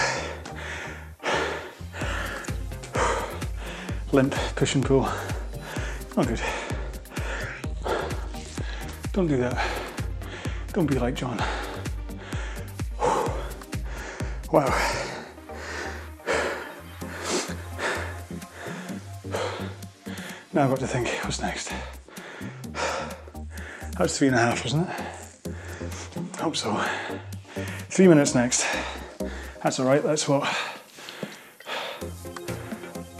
limp 4.13 4.33
push 4.55 4.75
and 4.75 4.85
pull. 4.85 5.09
Not 6.15 6.27
good. 6.29 6.39
Don't 9.11 9.27
do 9.27 9.35
that. 9.35 9.61
Don't 10.71 10.85
be 10.85 10.97
like 10.97 11.15
John. 11.15 11.37
Wow. 14.53 14.90
Now 20.61 20.65
I've 20.65 20.73
got 20.73 20.79
to 20.81 20.87
think, 20.87 21.07
what's 21.23 21.41
next? 21.41 21.73
That 22.73 23.99
was 23.99 24.15
three 24.15 24.27
and 24.27 24.35
a 24.35 24.39
half, 24.39 24.63
wasn't 24.63 24.87
it? 24.87 26.37
Hope 26.37 26.55
so. 26.55 26.79
Three 27.89 28.07
minutes 28.07 28.35
next. 28.35 28.67
That's 29.63 29.79
all 29.79 29.87
right, 29.87 30.03
that's 30.03 30.27
what? 30.27 30.47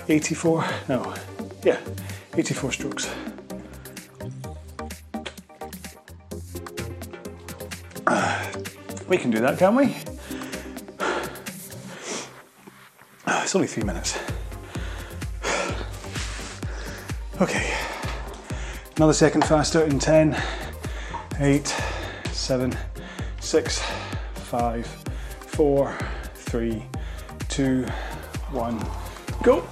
84? 0.07 0.63
No, 0.87 1.15
yeah, 1.63 1.79
84 2.37 2.73
strokes. 2.73 3.09
we 9.07 9.17
can 9.17 9.31
do 9.31 9.39
that, 9.39 9.57
can't 9.57 9.75
we? 9.75 9.95
It's 13.25 13.55
only 13.55 13.67
three 13.67 13.83
minutes. 13.83 14.30
Another 19.01 19.13
second 19.13 19.43
faster 19.43 19.83
in 19.85 19.97
10, 19.97 20.39
8, 21.39 21.75
7, 22.31 22.77
6, 23.39 23.81
5, 24.35 24.85
4, 24.85 25.97
3, 26.35 26.85
2, 27.49 27.85
1, 28.51 28.85
go. 29.41 29.67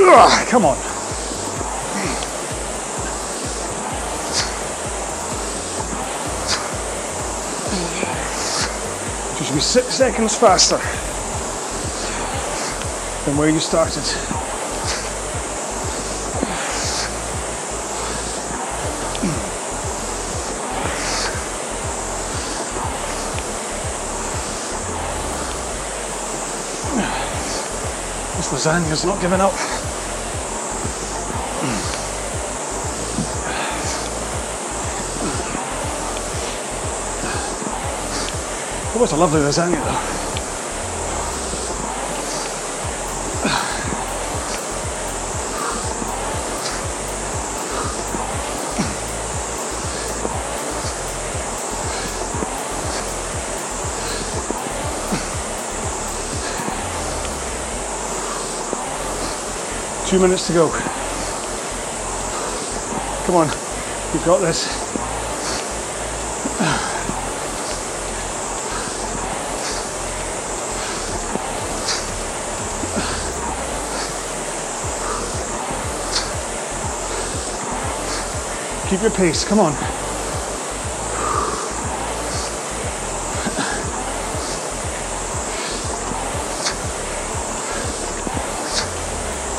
Ugh, 0.00 0.48
come 0.48 0.64
on. 0.64 0.78
You 9.36 9.44
should 9.44 9.54
be 9.56 9.60
six 9.60 9.88
seconds 9.88 10.34
faster 10.38 10.78
than 13.26 13.36
where 13.36 13.50
you 13.50 13.60
started. 13.60 14.37
This 28.38 28.52
lasagna's 28.52 29.04
not 29.04 29.20
giving 29.20 29.40
up. 29.40 29.52
Oh, 38.94 38.98
what 39.00 39.10
a 39.10 39.16
lovely 39.16 39.40
lasagna 39.40 39.82
though. 39.84 40.27
Two 60.08 60.18
minutes 60.18 60.46
to 60.46 60.54
go. 60.54 60.70
Come 63.26 63.34
on, 63.34 63.46
you've 64.14 64.24
got 64.24 64.38
this. 64.38 64.66
Keep 78.88 79.02
your 79.02 79.10
pace, 79.10 79.44
come 79.44 79.60
on. 79.60 80.07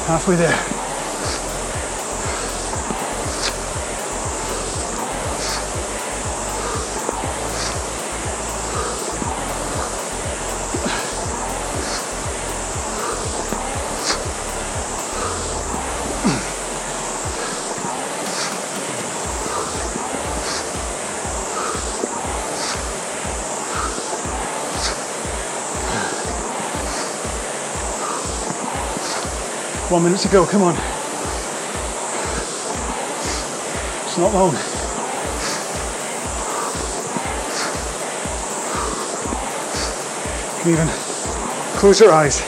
Halfway 0.09 0.37
there. 0.37 0.78
One 29.99 30.05
minute 30.05 30.21
to 30.21 30.29
go, 30.29 30.45
come 30.45 30.61
on. 30.61 30.75
It's 34.05 34.17
not 34.17 34.33
long. 34.33 34.53
You 40.55 40.63
can 40.63 40.71
even 40.71 40.87
close 41.77 41.99
your 41.99 42.13
eyes. 42.13 42.39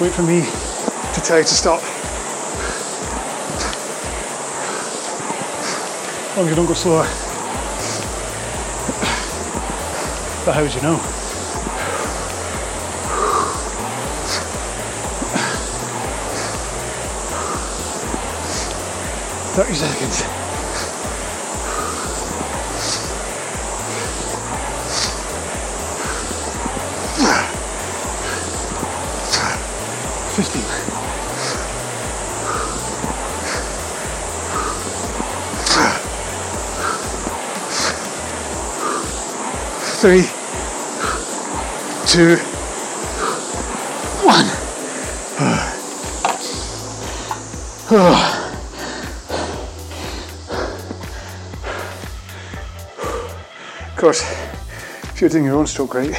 Wait 0.00 0.14
for 0.14 0.22
me 0.22 0.46
to 1.12 1.20
tell 1.20 1.36
you 1.36 1.44
to 1.44 1.54
stop. 1.54 1.82
As 6.22 6.36
long 6.38 6.46
as 6.46 6.50
you 6.50 6.56
don't 6.56 6.64
go 6.64 6.72
slower. 6.72 7.04
But 10.46 10.54
how 10.54 10.62
would 10.62 10.74
you 10.74 10.80
know? 10.80 11.27
Thirty 19.58 19.74
seconds. 19.74 20.22
Fifteen. 30.36 30.62
Three, 39.98 40.22
two, 42.06 42.36
if 55.18 55.22
you're 55.22 55.30
doing 55.30 55.46
your 55.46 55.56
own 55.56 55.66
stroke 55.66 55.94
rate, 55.94 56.14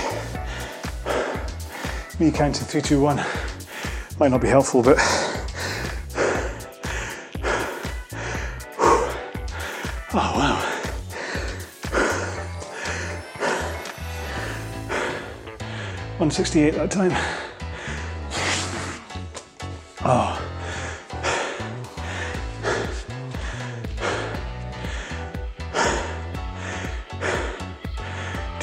me 2.20 2.30
counting 2.32 2.66
three, 2.66 2.82
two, 2.82 3.00
one 3.00 3.16
might 4.20 4.30
not 4.30 4.42
be 4.42 4.50
helpful, 4.50 4.84
but 4.84 4.98
oh 8.78 10.34
wow. 10.36 10.58
One 16.18 16.30
sixty-eight 16.30 16.74
that 16.76 16.92
time. 16.92 17.14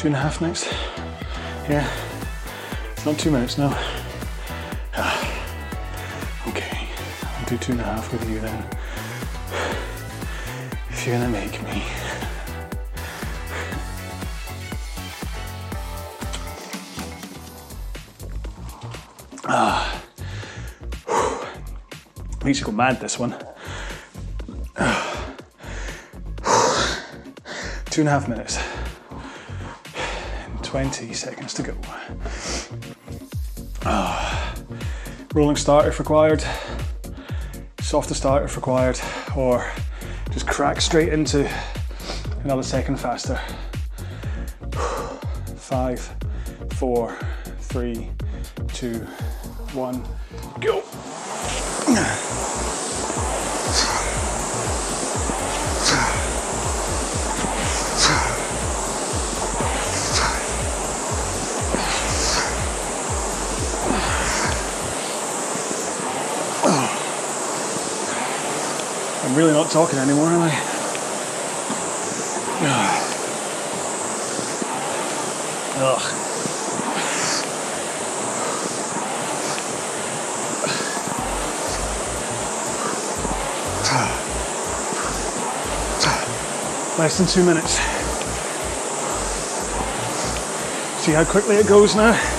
Two 0.06 0.10
and 0.10 0.16
a 0.18 0.20
half 0.20 0.40
next. 0.40 0.72
Yeah. 1.68 1.84
Not 3.04 3.18
two 3.18 3.32
minutes 3.32 3.58
now. 3.58 3.76
Ah. 4.94 6.46
Okay. 6.46 6.86
I'll 7.24 7.46
do 7.46 7.58
two 7.58 7.72
and 7.72 7.80
a 7.80 7.84
half 7.84 8.12
with 8.12 8.30
you 8.30 8.38
then. 8.38 8.64
If 10.90 11.04
you're 11.04 11.18
gonna 11.18 11.28
make 11.28 11.60
me. 11.60 11.82
Ah. 19.48 20.02
Makes 22.44 22.60
you 22.60 22.66
go 22.66 22.70
mad 22.70 23.00
this 23.00 23.18
one. 23.18 23.32
Two 27.90 28.02
and 28.02 28.08
a 28.08 28.12
half 28.12 28.28
minutes. 28.28 28.75
20 30.76 31.14
seconds 31.14 31.54
to 31.54 31.62
go. 31.62 31.74
Ah. 33.86 34.54
Rolling 35.32 35.56
start 35.56 35.86
if 35.86 35.98
required, 35.98 36.44
softer 37.80 38.12
start 38.12 38.44
if 38.44 38.56
required, 38.56 39.00
or 39.34 39.72
just 40.32 40.46
crack 40.46 40.82
straight 40.82 41.14
into 41.14 41.50
another 42.44 42.62
second 42.62 43.00
faster. 43.00 43.40
Five, 45.56 46.14
four, 46.74 47.16
three, 47.60 48.10
two, 48.74 48.98
one, 49.72 50.04
go. 50.60 50.82
Really 69.36 69.52
not 69.52 69.70
talking 69.70 69.98
anymore, 69.98 70.28
am 70.28 70.40
I? 70.40 70.50
Ugh. 75.78 76.00
Less 86.98 87.18
than 87.18 87.26
two 87.26 87.44
minutes. 87.44 87.74
See 91.04 91.12
how 91.12 91.24
quickly 91.26 91.56
it 91.56 91.66
goes 91.66 91.94
now? 91.94 92.35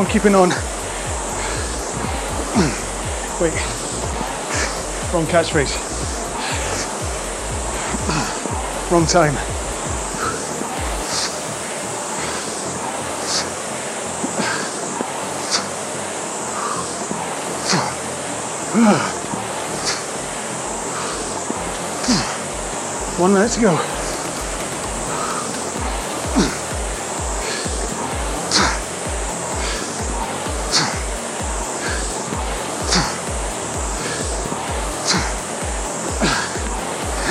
On 0.00 0.06
keeping 0.06 0.34
on. 0.34 0.48
Wait. 3.38 3.52
Wrong 5.12 5.26
catchphrase. 5.26 5.76
Wrong 8.90 9.04
time. 9.04 9.34
One 23.20 23.34
minute 23.34 23.50
to 23.50 23.60
go. 23.60 23.99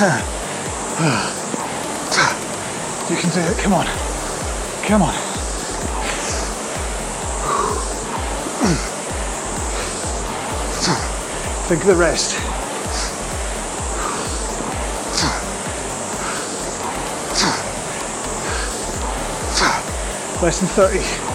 You 0.00 0.06
can 3.16 3.28
do 3.34 3.40
it. 3.40 3.58
Come 3.58 3.74
on. 3.74 3.84
Come 4.86 5.02
on. 5.02 5.12
Think 11.68 11.82
of 11.82 11.88
the 11.88 11.96
rest. 11.96 12.34
Less 20.42 20.60
than 20.60 20.68
30. 20.68 21.29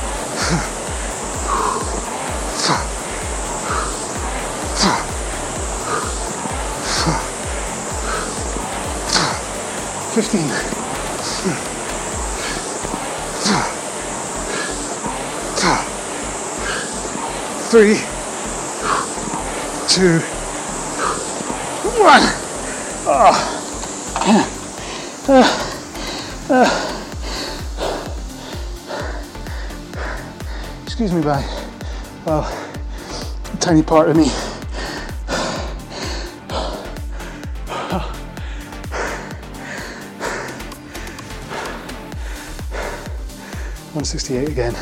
Fifteen. 10.15 10.47
Three, 17.69 17.95
two, 19.89 20.19
one. 21.99 22.23
Excuse 30.85 31.11
me, 31.11 31.21
by 31.21 31.43
Well, 32.25 32.49
tiny 33.59 33.83
part 33.83 34.09
of 34.09 34.15
me. 34.15 34.54
One 44.05 44.09
sixty-eight 44.11 44.49
again. 44.49 44.75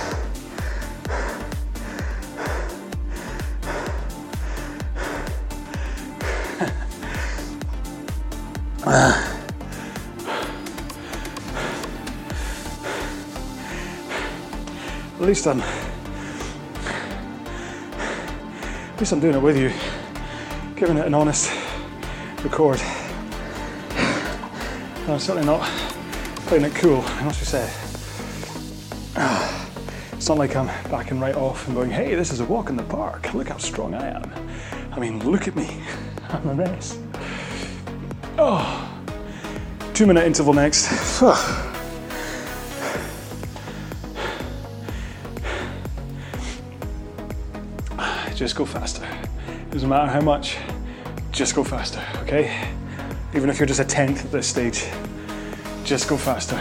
At 15.15 15.21
least 15.21 15.47
I'm. 15.47 15.61
At 15.61 15.69
least 18.99 19.13
I'm 19.13 19.21
doing 19.21 19.35
it 19.35 19.41
with 19.41 19.57
you, 19.57 19.71
giving 20.75 20.97
it 20.97 21.07
an 21.07 21.13
honest 21.13 21.49
record. 22.43 22.81
I'm 25.07 25.17
certainly 25.17 25.45
not 25.45 25.61
playing 26.47 26.65
it 26.65 26.75
cool, 26.75 26.99
I 27.05 27.23
must 27.23 27.39
be 27.39 27.45
said. 27.45 27.82
It's 30.23 30.29
not 30.29 30.37
like 30.37 30.55
I'm 30.55 30.67
backing 30.89 31.19
right 31.19 31.35
off 31.35 31.67
and 31.67 31.75
going, 31.75 31.91
hey, 31.91 32.15
this 32.15 32.31
is 32.31 32.39
a 32.39 32.45
walk 32.45 32.69
in 32.69 32.77
the 32.77 32.83
park. 32.83 33.33
Look 33.33 33.49
how 33.49 33.57
strong 33.57 33.93
I 33.93 34.07
am. 34.07 34.31
I 34.93 34.97
mean, 34.97 35.19
look 35.29 35.49
at 35.49 35.55
me. 35.57 35.83
I'm 36.29 36.47
a 36.47 36.55
mess. 36.55 36.97
Oh, 38.37 39.03
two 39.93 40.05
minute 40.05 40.23
interval 40.23 40.53
next. 40.53 40.89
just 48.33 48.55
go 48.55 48.63
faster. 48.63 49.03
It 49.03 49.71
Doesn't 49.71 49.89
matter 49.89 50.09
how 50.09 50.21
much, 50.21 50.55
just 51.33 51.53
go 51.53 51.65
faster, 51.65 52.01
okay? 52.21 52.65
Even 53.35 53.49
if 53.49 53.59
you're 53.59 53.67
just 53.67 53.81
a 53.81 53.85
tenth 53.85 54.23
at 54.23 54.31
this 54.31 54.47
stage, 54.47 54.85
just 55.83 56.07
go 56.07 56.15
faster. 56.15 56.55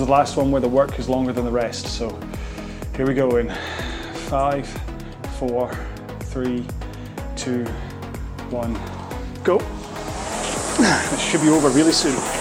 Is 0.00 0.06
the 0.06 0.12
last 0.12 0.36
one 0.36 0.52
where 0.52 0.60
the 0.60 0.68
work 0.68 0.96
is 1.00 1.08
longer 1.08 1.32
than 1.32 1.44
the 1.44 1.50
rest, 1.50 1.86
so 1.88 2.08
here 2.94 3.04
we 3.04 3.14
go 3.14 3.36
in 3.36 3.48
five, 4.28 4.68
four, 5.38 5.72
three, 6.20 6.64
two, 7.34 7.64
one, 8.50 8.78
go. 9.42 9.58
This 11.10 11.20
should 11.20 11.40
be 11.40 11.48
over 11.48 11.68
really 11.70 11.90
soon. 11.90 12.37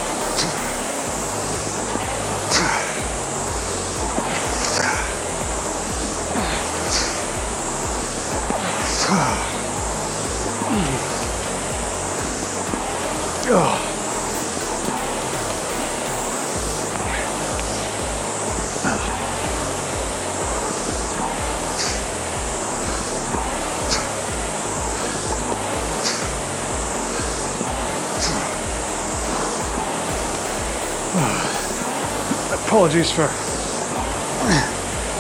Apologies 32.77 33.09
for 33.09 33.23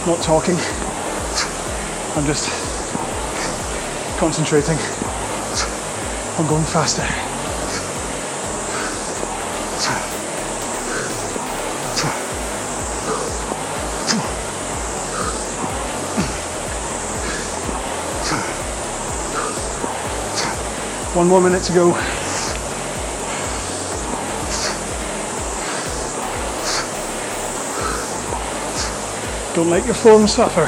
not 0.05 0.21
talking. 0.21 0.55
I'm 2.15 2.23
just 2.27 2.51
concentrating 4.19 4.77
on 6.37 6.47
going 6.47 6.63
faster. 6.65 7.01
One 21.17 21.27
more 21.27 21.41
minute 21.41 21.63
to 21.63 21.73
go. 21.73 22.26
Don't 29.57 29.71
let 29.71 29.87
your 29.87 29.95
form 29.95 30.27
suffer. 30.27 30.67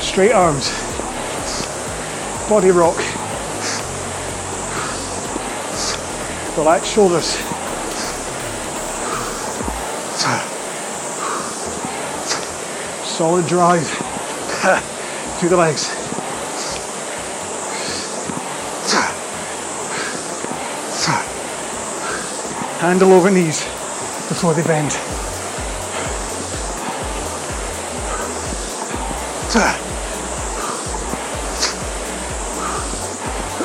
Straight 0.00 0.30
arms. 0.30 0.70
Body 2.48 2.70
rock. 2.70 2.96
Relax 6.56 6.86
shoulders. 6.86 7.24
Solid 13.04 13.48
drive 13.48 13.88
through 15.40 15.48
the 15.48 15.56
legs. 15.56 15.88
Handle 22.78 23.12
over 23.12 23.28
knees 23.28 23.64
before 24.28 24.54
they 24.54 24.62
bend. 24.62 25.19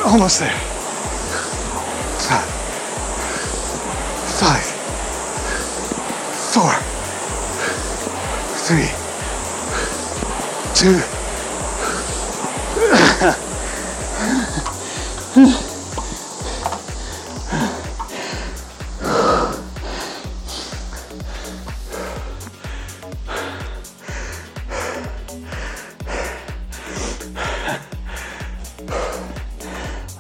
Almost 0.04 0.40
there. 0.40 0.75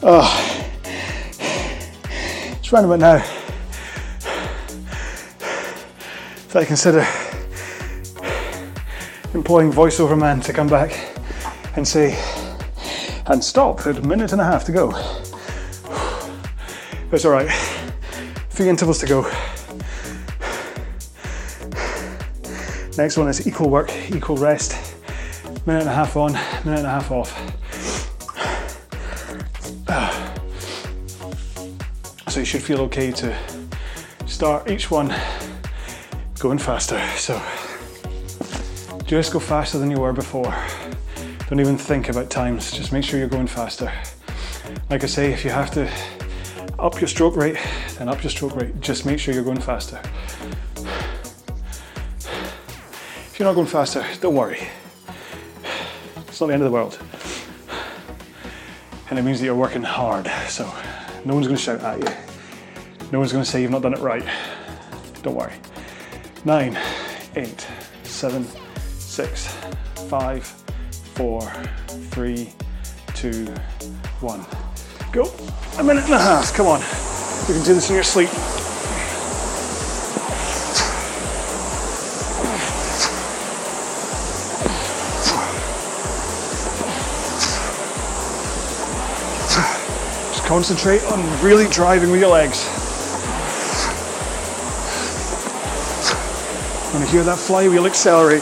Oh, 0.07 0.61
it's 2.59 2.71
round 2.71 2.85
about 2.85 2.99
now 2.99 3.17
that 6.49 6.61
I 6.61 6.63
consider 6.63 6.99
employing 9.33 9.71
voiceover 9.71 10.15
man 10.15 10.41
to 10.41 10.53
come 10.53 10.67
back 10.67 11.17
and 11.75 11.87
say, 11.87 12.15
and 13.25 13.43
stop 13.43 13.87
at 13.87 13.97
a 13.97 14.01
minute 14.01 14.31
and 14.31 14.41
a 14.41 14.43
half 14.43 14.63
to 14.65 14.71
go. 14.71 14.91
It's 17.11 17.25
all 17.25 17.31
right. 17.31 17.49
Three 18.51 18.69
intervals 18.69 18.99
to 18.99 19.07
go. 19.07 19.23
Next 22.95 23.17
one 23.17 23.27
is 23.27 23.47
equal 23.47 23.71
work, 23.71 23.91
equal 24.11 24.37
rest. 24.37 24.95
Minute 25.65 25.81
and 25.81 25.89
a 25.89 25.95
half 25.95 26.15
on, 26.15 26.33
minute 26.63 26.77
and 26.77 26.85
a 26.85 26.91
half 26.91 27.09
off. 27.09 27.64
You 32.45 32.49
should 32.49 32.61
feel 32.61 32.81
okay 32.81 33.11
to 33.11 33.35
start 34.27 34.69
each 34.69 34.91
one 34.91 35.11
going 36.37 36.59
faster. 36.59 37.01
So 37.17 37.41
just 39.03 39.33
go 39.33 39.39
faster 39.39 39.79
than 39.79 39.89
you 39.89 39.99
were 39.99 40.13
before. 40.13 40.55
Don't 41.49 41.59
even 41.59 41.75
think 41.75 42.07
about 42.07 42.29
times, 42.29 42.71
just 42.71 42.91
make 42.91 43.03
sure 43.03 43.17
you're 43.17 43.27
going 43.27 43.47
faster. 43.47 43.91
Like 44.91 45.03
I 45.03 45.07
say, 45.07 45.33
if 45.33 45.43
you 45.43 45.49
have 45.49 45.71
to 45.71 45.91
up 46.77 47.01
your 47.01 47.07
stroke 47.07 47.35
rate, 47.35 47.57
then 47.97 48.09
up 48.09 48.21
your 48.21 48.29
stroke 48.29 48.55
rate. 48.55 48.79
Just 48.79 49.07
make 49.07 49.17
sure 49.17 49.33
you're 49.33 49.43
going 49.43 49.59
faster. 49.59 49.99
If 53.25 53.39
you're 53.39 53.49
not 53.49 53.55
going 53.55 53.65
faster, 53.65 54.05
don't 54.21 54.35
worry. 54.35 54.67
It's 56.27 56.39
not 56.39 56.45
the 56.45 56.53
end 56.53 56.61
of 56.61 56.69
the 56.69 56.75
world. 56.75 56.99
And 59.09 59.17
it 59.17 59.23
means 59.23 59.39
that 59.39 59.45
you're 59.47 59.55
working 59.55 59.81
hard, 59.81 60.29
so 60.47 60.71
no 61.25 61.33
one's 61.33 61.47
going 61.47 61.57
to 61.57 61.63
shout 61.63 61.81
at 61.81 61.99
you. 61.99 62.24
No 63.15 63.19
one's 63.19 63.31
going 63.31 63.45
to 63.45 63.49
say 63.49 63.61
you've 63.61 63.71
not 63.71 63.81
done 63.81 63.93
it 63.93 63.99
right. 63.99 64.25
Don't 65.23 65.35
worry. 65.35 65.53
Nine, 66.43 66.77
eight, 67.37 67.65
seven, 68.03 68.45
six, 68.83 69.47
five, 70.09 70.43
four, 71.13 71.49
three, 72.11 72.51
two, 73.13 73.45
one. 74.19 74.45
Go. 75.13 75.31
A 75.79 75.83
minute 75.85 76.03
and 76.03 76.13
a 76.13 76.19
half. 76.19 76.53
Come 76.53 76.67
on. 76.67 76.81
You 77.47 77.53
can 77.53 77.63
do 77.63 77.73
this 77.75 77.89
in 77.89 77.95
your 77.95 78.03
sleep. 78.03 78.27
Just 90.33 90.45
concentrate 90.45 91.01
on 91.05 91.41
really 91.41 91.69
driving 91.69 92.11
with 92.11 92.19
your 92.19 92.31
legs. 92.31 92.84
When 96.95 97.03
you 97.03 97.09
hear 97.09 97.23
that 97.25 97.37
flywheel 97.37 97.87
accelerate, 97.87 98.41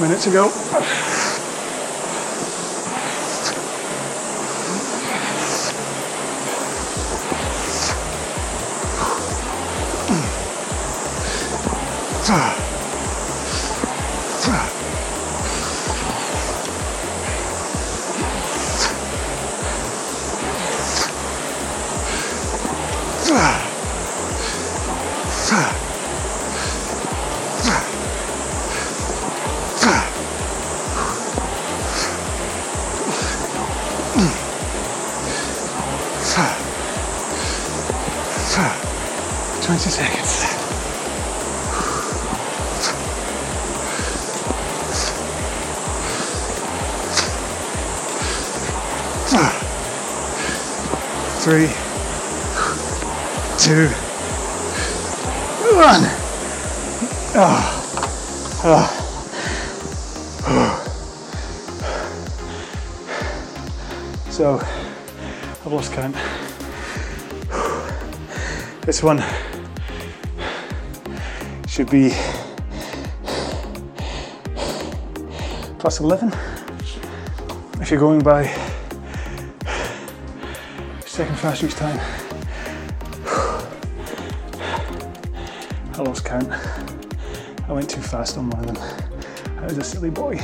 minute 0.00 0.20
to 0.22 0.30
go. 0.32 0.50
Twenty 12.26 12.63
This 68.94 69.02
one 69.02 69.20
should 71.66 71.90
be 71.90 72.10
plus 75.80 75.98
11. 75.98 76.32
If 77.80 77.90
you're 77.90 77.98
going 77.98 78.20
by 78.20 78.46
second 81.04 81.36
fast 81.38 81.68
time, 81.76 81.98
I 85.94 85.98
lost 85.98 86.24
count. 86.24 86.52
I 87.68 87.72
went 87.72 87.90
too 87.90 88.00
fast 88.00 88.38
on 88.38 88.48
one 88.48 88.68
of 88.68 88.74
them. 88.76 89.58
I 89.58 89.64
was 89.64 89.76
a 89.76 89.82
silly 89.82 90.10
boy. 90.10 90.36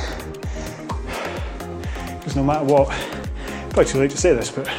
Because 2.19 2.35
no 2.35 2.43
matter 2.43 2.65
what, 2.65 2.89
probably 3.69 3.85
too 3.85 3.99
late 3.99 4.11
to 4.11 4.17
say 4.17 4.33
this, 4.33 4.51
but 4.51 4.69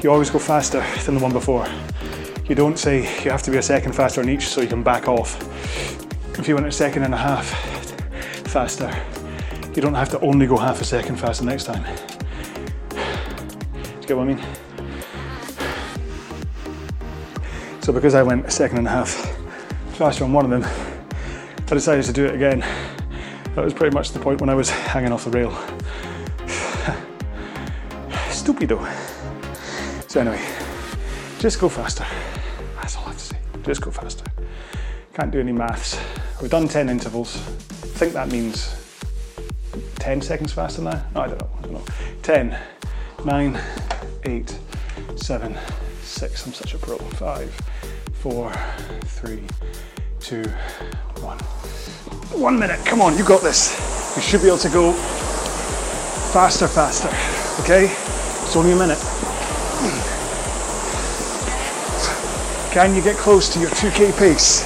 you 0.00 0.12
always 0.12 0.30
go 0.30 0.38
faster 0.38 0.80
than 1.04 1.16
the 1.16 1.20
one 1.20 1.32
before. 1.32 1.66
You 2.46 2.54
don't 2.54 2.78
say 2.78 2.98
you 3.24 3.30
have 3.30 3.42
to 3.44 3.50
be 3.50 3.56
a 3.56 3.62
second 3.62 3.94
faster 3.94 4.20
on 4.20 4.28
each 4.28 4.48
so 4.48 4.60
you 4.60 4.68
can 4.68 4.82
back 4.82 5.08
off. 5.08 5.40
If 6.38 6.46
you 6.46 6.54
went 6.54 6.66
a 6.66 6.72
second 6.72 7.04
and 7.04 7.14
a 7.14 7.16
half 7.16 7.46
faster, 8.48 8.94
you 9.74 9.80
don't 9.80 9.94
have 9.94 10.10
to 10.10 10.20
only 10.20 10.46
go 10.46 10.58
half 10.58 10.82
a 10.82 10.84
second 10.84 11.16
faster 11.16 11.42
next 11.42 11.64
time. 11.64 11.82
Do 12.90 12.98
you 14.02 14.06
get 14.06 14.16
what 14.18 14.24
I 14.24 14.34
mean? 14.34 14.44
So 17.80 17.94
because 17.94 18.14
I 18.14 18.22
went 18.22 18.44
a 18.44 18.50
second 18.50 18.76
and 18.76 18.88
a 18.88 18.90
half 18.90 19.08
faster 19.94 20.24
on 20.24 20.34
one 20.34 20.44
of 20.44 20.50
them, 20.50 20.64
I 21.66 21.74
decided 21.74 22.04
to 22.04 22.12
do 22.12 22.26
it 22.26 22.34
again. 22.34 22.60
That 23.54 23.64
was 23.64 23.72
pretty 23.72 23.94
much 23.94 24.10
the 24.10 24.20
point 24.20 24.42
when 24.42 24.50
I 24.50 24.54
was 24.54 24.68
hanging 24.68 25.12
off 25.12 25.24
the 25.24 25.30
rail. 25.30 25.50
Stupido. 28.28 28.86
So 30.10 30.20
anyway, 30.20 30.42
just 31.44 31.60
go 31.60 31.68
faster. 31.68 32.06
That's 32.76 32.96
all 32.96 33.02
I 33.04 33.08
have 33.08 33.18
to 33.18 33.22
say. 33.22 33.36
Just 33.64 33.82
go 33.82 33.90
faster. 33.90 34.24
Can't 35.12 35.30
do 35.30 35.40
any 35.40 35.52
maths. 35.52 36.00
We've 36.40 36.50
done 36.50 36.66
10 36.66 36.88
intervals. 36.88 37.36
I 37.36 37.98
think 37.98 38.14
that 38.14 38.30
means 38.30 38.74
10 39.96 40.22
seconds 40.22 40.54
faster 40.54 40.80
now? 40.80 41.04
No, 41.14 41.20
I 41.20 41.26
don't 41.26 41.38
know. 41.42 41.50
I 41.58 41.60
don't 41.60 41.72
know. 41.74 41.84
10, 42.22 42.58
9, 43.26 43.60
8, 44.24 44.58
7, 45.16 45.58
6. 46.00 46.46
I'm 46.46 46.52
such 46.54 46.72
a 46.72 46.78
pro. 46.78 46.96
5, 46.96 47.60
4, 48.14 48.52
3, 49.04 49.42
2, 50.20 50.42
1. 50.44 51.38
One 52.40 52.58
minute. 52.58 52.80
Come 52.86 53.02
on, 53.02 53.18
you 53.18 53.24
got 53.24 53.42
this. 53.42 54.16
You 54.16 54.22
should 54.22 54.40
be 54.40 54.46
able 54.46 54.56
to 54.56 54.70
go 54.70 54.94
faster, 56.32 56.68
faster. 56.68 57.08
Okay? 57.64 57.92
It's 57.92 58.56
only 58.56 58.72
a 58.72 58.76
minute. 58.76 60.08
Can 62.74 62.92
you 62.92 63.00
get 63.00 63.16
close 63.16 63.48
to 63.50 63.60
your 63.60 63.70
2k 63.70 64.18
pace? 64.18 64.64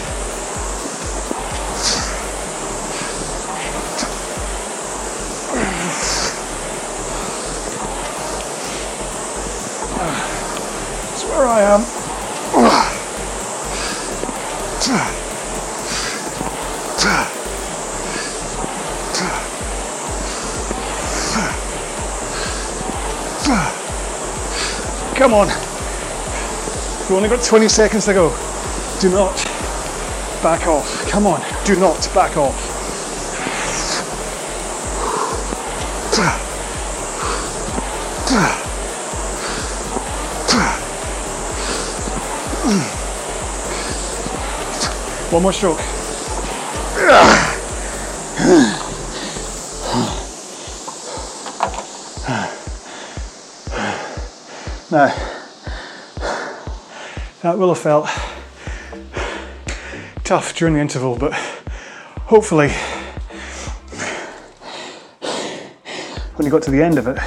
That's 11.05 11.25
where 11.25 11.47
I 11.47 11.61
am. 11.61 11.85
Come 25.15 25.35
on. 25.35 25.78
We've 27.09 27.17
only 27.17 27.31
got 27.31 27.43
20 27.43 27.69
seconds 27.69 28.05
to 28.05 28.13
go. 28.13 28.29
Do 29.01 29.09
not 29.09 29.35
back 30.43 30.67
off. 30.67 31.09
Come 31.09 31.27
on. 31.27 31.43
Do 31.65 31.75
not 31.81 32.07
back 32.15 32.37
off. 32.37 32.55
One 45.33 45.43
more 45.43 45.53
stroke. 45.55 45.79
Now, 54.91 55.28
that 57.43 57.57
will 57.57 57.69
have 57.69 57.79
felt 57.79 58.09
tough 60.25 60.57
during 60.57 60.75
the 60.75 60.81
interval, 60.81 61.17
but 61.17 61.33
hopefully, 62.23 62.71
when 66.35 66.45
you 66.45 66.51
got 66.51 66.63
to 66.63 66.71
the 66.71 66.83
end 66.83 66.99
of 66.99 67.07
it, 67.07 67.19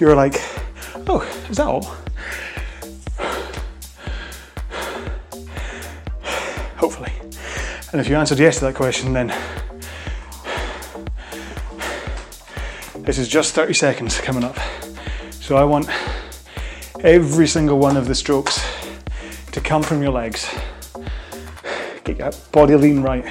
you 0.00 0.06
were 0.06 0.14
like, 0.14 0.34
oh, 1.08 1.20
is 1.50 1.58
that 1.58 1.66
all? 1.66 1.84
Hopefully. 6.76 7.12
And 7.92 8.00
if 8.00 8.08
you 8.08 8.16
answered 8.16 8.38
yes 8.38 8.58
to 8.60 8.64
that 8.66 8.74
question, 8.74 9.12
then 9.12 9.28
this 13.04 13.18
is 13.18 13.28
just 13.28 13.54
30 13.54 13.74
seconds 13.74 14.18
coming 14.20 14.44
up. 14.44 14.56
So 15.32 15.56
I 15.56 15.64
want 15.64 15.88
every 17.00 17.46
single 17.46 17.78
one 17.78 17.96
of 17.96 18.08
the 18.08 18.14
strokes 18.14 18.77
to 19.52 19.60
come 19.60 19.82
from 19.82 20.02
your 20.02 20.12
legs. 20.12 20.48
Get 22.04 22.18
your 22.18 22.30
body 22.52 22.74
lean 22.74 23.02
right. 23.02 23.24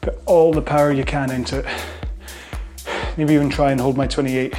Put 0.00 0.18
all 0.26 0.52
the 0.52 0.62
power 0.62 0.92
you 0.92 1.04
can 1.04 1.30
into 1.30 1.58
it. 1.58 1.66
Maybe 3.16 3.34
even 3.34 3.48
try 3.48 3.70
and 3.70 3.80
hold 3.80 3.96
my 3.96 4.06
28. 4.06 4.54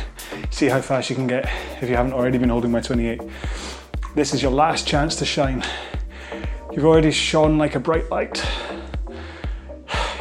See 0.50 0.68
how 0.68 0.82
fast 0.82 1.10
you 1.10 1.16
can 1.16 1.28
get 1.28 1.46
if 1.82 1.90
you 1.90 1.96
haven't 1.96 2.14
already 2.14 2.38
been 2.38 2.50
holding 2.50 2.72
my 2.72 2.82
28. 2.82 3.22
This 4.16 4.34
is 4.34 4.42
your 4.42 4.52
last 4.52 4.88
chance 4.88 5.16
to 5.18 5.26
shine. 5.26 5.64
You've 6.72 6.86
already 6.86 7.12
shone 7.12 7.58
like 7.58 7.76
a 7.76 7.80
bright 7.80 8.10
light. 8.10 8.46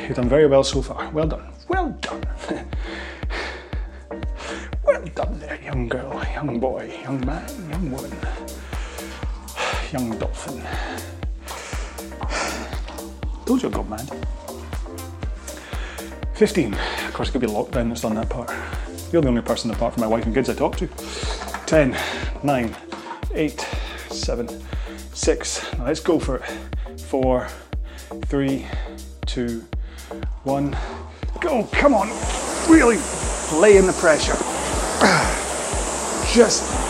You've 0.03 0.17
done 0.17 0.29
very 0.29 0.47
well 0.47 0.65
so 0.65 0.83
far. 0.83 1.11
Well 1.11 1.29
done. 1.29 1.47
Well 1.69 1.97
done. 2.01 2.23
well 4.85 5.05
done 5.15 5.39
there, 5.41 5.59
young 5.63 5.89
girl, 5.89 6.23
young 6.33 6.61
boy, 6.61 6.93
young 7.03 7.25
man, 7.25 7.49
young 7.71 7.91
woman, 7.91 8.11
young 9.95 10.19
dolphin. 10.19 10.61
Told 13.47 13.63
you 13.63 13.69
I 13.69 13.73
got 13.73 13.89
mad. 13.89 14.11
15. 16.35 16.75
Of 16.75 17.15
course, 17.15 17.29
it 17.29 17.33
could 17.33 17.43
be 17.43 17.47
lockdown 17.47 17.89
that's 17.89 18.01
done 18.01 18.17
that 18.17 18.29
part. 18.29 18.51
You're 19.13 19.23
the 19.23 19.29
only 19.29 19.43
person 19.43 19.71
apart 19.71 19.95
from 19.95 20.01
my 20.01 20.09
wife 20.09 20.27
and 20.27 20.35
kids 20.35 20.51
I 20.51 20.55
talk 20.55 20.77
to. 20.79 20.89
10, 21.67 21.97
9, 22.43 22.77
8, 23.35 23.61
7, 24.11 24.63
6. 25.13 25.73
Now 25.79 25.85
let's 25.85 26.01
go 26.01 26.19
for 26.19 26.39
it. 26.39 27.01
4, 27.03 27.49
3, 28.27 28.67
2, 29.27 29.65
1. 30.43 30.77
Go, 31.41 31.69
come 31.71 31.95
on. 31.95 32.09
Really 32.69 32.97
lay 33.61 33.77
in 33.77 33.87
the 33.87 33.93
pressure. 33.93 34.33
Just 36.35 36.84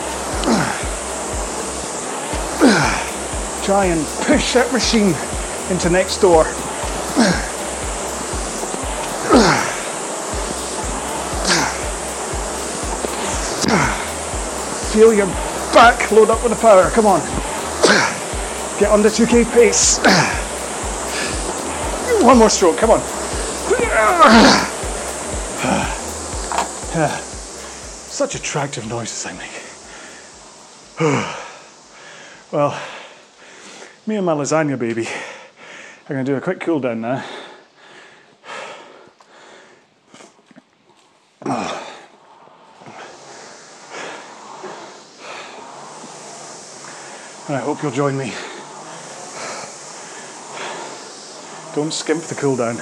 try 3.65 3.87
and 3.87 4.07
push 4.27 4.53
that 4.53 4.71
machine 4.75 5.15
into 5.71 5.89
next 5.89 6.19
door. 6.19 6.45
Feel 14.93 15.15
your 15.15 15.27
back 15.73 16.13
load 16.13 16.29
up 16.29 16.43
with 16.43 16.53
the 16.53 16.61
power. 16.61 16.91
Come 16.91 17.07
on. 17.07 17.21
Get 18.79 18.91
under 18.91 19.09
2k 19.09 19.51
pace. 19.55 19.99
One 22.23 22.37
more 22.37 22.51
stroke. 22.51 22.77
Come 22.77 22.91
on. 22.91 23.01
Such 28.11 28.35
attractive 28.35 28.87
noises 28.89 29.25
I 29.25 29.33
make. 29.33 29.51
well, 32.53 32.79
me 34.07 34.17
and 34.17 34.27
my 34.27 34.35
lasagna 34.35 34.79
baby 34.79 35.07
are 35.07 36.15
going 36.15 36.25
to 36.25 36.33
do 36.33 36.37
a 36.37 36.41
quick 36.41 36.61
cool 36.61 36.79
down 36.79 37.01
now. 37.01 37.25
And 47.47 47.57
I 47.57 47.61
hope 47.61 47.83
you'll 47.83 47.93
join 47.93 48.17
me. 48.17 48.33
Don't 51.75 51.93
skimp 51.93 52.23
the 52.25 52.35
cool 52.35 52.57
down. 52.57 52.77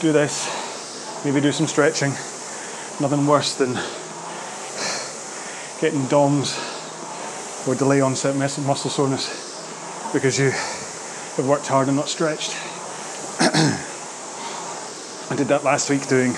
Do 0.00 0.12
this, 0.12 1.24
maybe 1.24 1.40
do 1.40 1.50
some 1.50 1.66
stretching. 1.66 2.10
Nothing 3.00 3.26
worse 3.26 3.56
than 3.56 3.74
getting 5.80 6.06
DOMS 6.06 6.75
or 7.66 7.74
delay 7.74 8.00
onset 8.00 8.36
mus- 8.36 8.58
muscle 8.58 8.90
soreness 8.90 10.12
because 10.12 10.38
you 10.38 10.50
have 10.50 11.46
worked 11.46 11.66
hard 11.66 11.88
and 11.88 11.96
not 11.96 12.08
stretched. 12.08 12.56
I 15.30 15.34
did 15.36 15.48
that 15.48 15.64
last 15.64 15.90
week 15.90 16.06
doing 16.06 16.34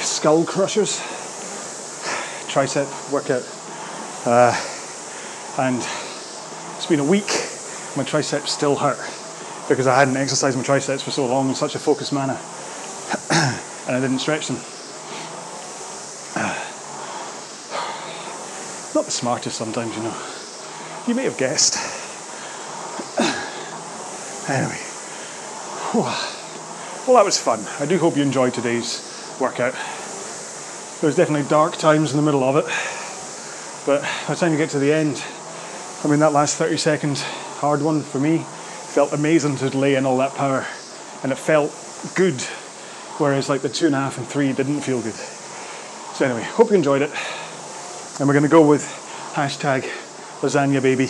skull 0.00 0.44
crushers, 0.44 0.98
tricep 2.48 2.88
workout. 3.12 3.44
Uh, 4.26 4.54
and 5.58 5.76
it's 6.76 6.86
been 6.86 7.00
a 7.00 7.04
week, 7.04 7.28
my 7.96 8.04
triceps 8.04 8.50
still 8.50 8.76
hurt 8.76 8.98
because 9.68 9.86
I 9.86 9.98
hadn't 9.98 10.16
exercised 10.16 10.56
my 10.56 10.62
triceps 10.62 11.02
for 11.02 11.10
so 11.10 11.26
long 11.26 11.48
in 11.48 11.54
such 11.54 11.74
a 11.74 11.78
focused 11.78 12.12
manner 12.12 12.38
and 13.86 13.96
I 13.96 14.00
didn't 14.00 14.18
stretch 14.20 14.48
them. 14.48 14.56
Not 18.94 19.03
the 19.03 19.03
smartest 19.14 19.56
sometimes, 19.56 19.96
you 19.96 20.02
know. 20.02 20.16
You 21.06 21.14
may 21.14 21.24
have 21.24 21.38
guessed. 21.38 21.76
anyway. 24.50 24.80
Well, 25.94 27.16
that 27.16 27.24
was 27.24 27.38
fun. 27.38 27.64
I 27.78 27.86
do 27.86 27.98
hope 27.98 28.16
you 28.16 28.22
enjoyed 28.22 28.54
today's 28.54 29.36
workout. 29.40 29.74
There 31.00 31.06
was 31.06 31.16
definitely 31.16 31.46
dark 31.48 31.76
times 31.76 32.10
in 32.10 32.16
the 32.16 32.22
middle 32.22 32.42
of 32.42 32.56
it, 32.56 32.64
but 33.86 34.00
by 34.26 34.34
the 34.34 34.40
time 34.40 34.52
you 34.52 34.58
get 34.58 34.70
to 34.70 34.78
the 34.78 34.92
end, 34.92 35.22
I 36.02 36.08
mean, 36.08 36.18
that 36.20 36.32
last 36.32 36.56
30 36.56 36.78
seconds, 36.78 37.22
hard 37.60 37.82
one 37.82 38.02
for 38.02 38.18
me, 38.18 38.38
felt 38.38 39.12
amazing 39.12 39.56
to 39.56 39.76
lay 39.76 39.94
in 39.94 40.06
all 40.06 40.16
that 40.18 40.34
power, 40.34 40.66
and 41.22 41.30
it 41.30 41.36
felt 41.36 41.70
good, 42.16 42.40
whereas 43.20 43.48
like 43.48 43.60
the 43.60 43.68
two 43.68 43.86
and 43.86 43.94
a 43.94 43.98
half 43.98 44.18
and 44.18 44.26
three 44.26 44.52
didn't 44.52 44.80
feel 44.80 45.00
good. 45.00 45.14
So 45.14 46.24
anyway, 46.24 46.42
hope 46.42 46.70
you 46.70 46.76
enjoyed 46.76 47.02
it, 47.02 47.10
and 48.18 48.26
we're 48.26 48.34
going 48.34 48.42
to 48.44 48.48
go 48.48 48.66
with 48.66 49.03
hashtag 49.34 49.82
lasagna 50.42 50.80
baby, 50.80 51.06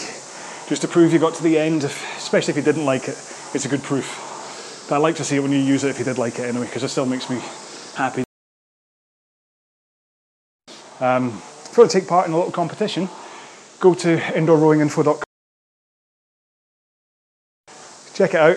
just 0.67 0.81
to 0.81 0.89
prove 0.89 1.13
you 1.13 1.19
got 1.19 1.35
to 1.35 1.43
the 1.43 1.59
end, 1.59 1.85
if, 1.85 2.17
especially 2.17 2.53
if 2.53 2.57
you 2.57 2.63
didn't 2.63 2.87
like 2.87 3.03
it, 3.03 3.17
it's 3.53 3.67
a 3.67 3.69
good 3.69 3.83
proof. 3.83 4.87
But 4.89 4.97
I 4.97 4.99
like 4.99 5.17
to 5.17 5.25
see 5.25 5.37
it 5.37 5.41
when 5.41 5.53
you 5.53 5.59
use 5.59 5.85
it 5.85 5.91
if 5.91 5.99
you 5.99 6.07
did 6.07 6.17
like 6.17 6.39
it 6.39 6.45
anyway, 6.45 6.65
because 6.65 6.83
it 6.83 6.89
still 6.89 7.05
makes 7.05 7.29
me 7.29 7.39
happy. 7.95 8.25
Um, 11.01 11.29
if 11.65 11.73
you 11.77 11.83
want 11.83 11.91
to 11.91 12.01
take 12.01 12.09
part 12.09 12.27
in 12.27 12.33
a 12.33 12.37
little 12.37 12.51
competition, 12.51 13.11
go 13.79 13.93
to 13.95 14.17
indoorrowinginfo.com. 14.17 15.23
Check 18.15 18.33
it 18.35 18.41
out. 18.41 18.57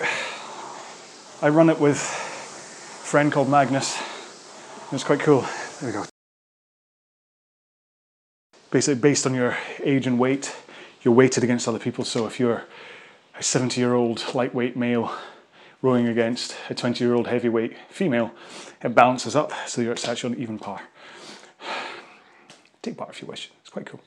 I 1.42 1.50
run 1.50 1.68
it 1.68 1.78
with 1.78 1.96
a 1.96 3.06
friend 3.06 3.30
called 3.30 3.50
Magnus. 3.50 4.00
It's 4.92 5.04
quite 5.04 5.20
cool. 5.20 5.42
There 5.80 5.88
we 5.88 5.92
go. 5.92 6.04
Basically, 8.70 9.00
based 9.00 9.26
on 9.26 9.34
your 9.34 9.56
age 9.82 10.06
and 10.06 10.18
weight, 10.18 10.54
you're 11.02 11.14
weighted 11.14 11.42
against 11.42 11.66
other 11.66 11.78
people. 11.78 12.04
So 12.04 12.26
if 12.26 12.38
you're 12.38 12.64
a 13.38 13.42
70 13.42 13.80
year 13.80 13.94
old 13.94 14.34
lightweight 14.34 14.76
male 14.76 15.10
rowing 15.80 16.06
against 16.06 16.56
a 16.68 16.74
20 16.74 17.02
year 17.02 17.14
old 17.14 17.28
heavyweight 17.28 17.76
female, 17.88 18.32
it 18.82 18.94
balances 18.94 19.34
up 19.34 19.52
so 19.66 19.80
you're 19.80 19.92
actually 19.92 20.34
on 20.34 20.40
even 20.40 20.58
par. 20.58 20.82
Take 22.82 22.96
part 22.96 23.10
if 23.10 23.22
you 23.22 23.28
wish, 23.28 23.50
it's 23.60 23.70
quite 23.70 23.86
cool. 23.86 24.00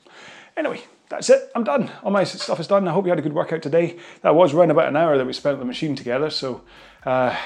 Anyway, 0.56 0.80
that's 1.08 1.28
it, 1.30 1.50
I'm 1.54 1.64
done. 1.64 1.90
All 2.02 2.10
my 2.10 2.24
stuff 2.24 2.60
is 2.60 2.66
done. 2.66 2.86
I 2.86 2.92
hope 2.92 3.04
you 3.04 3.10
had 3.10 3.18
a 3.18 3.22
good 3.22 3.32
workout 3.32 3.62
today. 3.62 3.98
That 4.20 4.34
was 4.34 4.54
around 4.54 4.70
about 4.70 4.88
an 4.88 4.96
hour 4.96 5.16
that 5.16 5.26
we 5.26 5.32
spent 5.32 5.54
on 5.54 5.60
the 5.60 5.64
machine 5.64 5.96
together, 5.96 6.30
so 6.30 6.62
uh, 7.04 7.36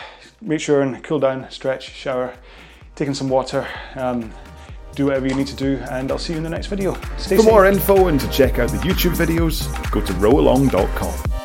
make 0.40 0.60
sure 0.60 0.82
and 0.82 1.02
cool 1.02 1.20
down, 1.20 1.48
stretch, 1.50 1.90
shower, 1.90 2.34
taking 2.94 3.14
some 3.14 3.28
water. 3.28 3.66
Um, 3.94 4.32
do 4.96 5.06
whatever 5.06 5.26
you 5.28 5.34
need 5.34 5.46
to 5.46 5.56
do, 5.56 5.78
and 5.90 6.10
I'll 6.10 6.18
see 6.18 6.32
you 6.32 6.38
in 6.38 6.42
the 6.42 6.50
next 6.50 6.66
video. 6.66 6.94
Stay 7.18 7.36
For 7.36 7.42
safe. 7.42 7.44
more 7.44 7.66
info 7.66 8.08
and 8.08 8.18
to 8.18 8.28
check 8.30 8.58
out 8.58 8.70
the 8.70 8.78
YouTube 8.78 9.14
videos, 9.14 9.68
go 9.92 10.00
to 10.00 10.12
rowalong.com. 10.14 11.35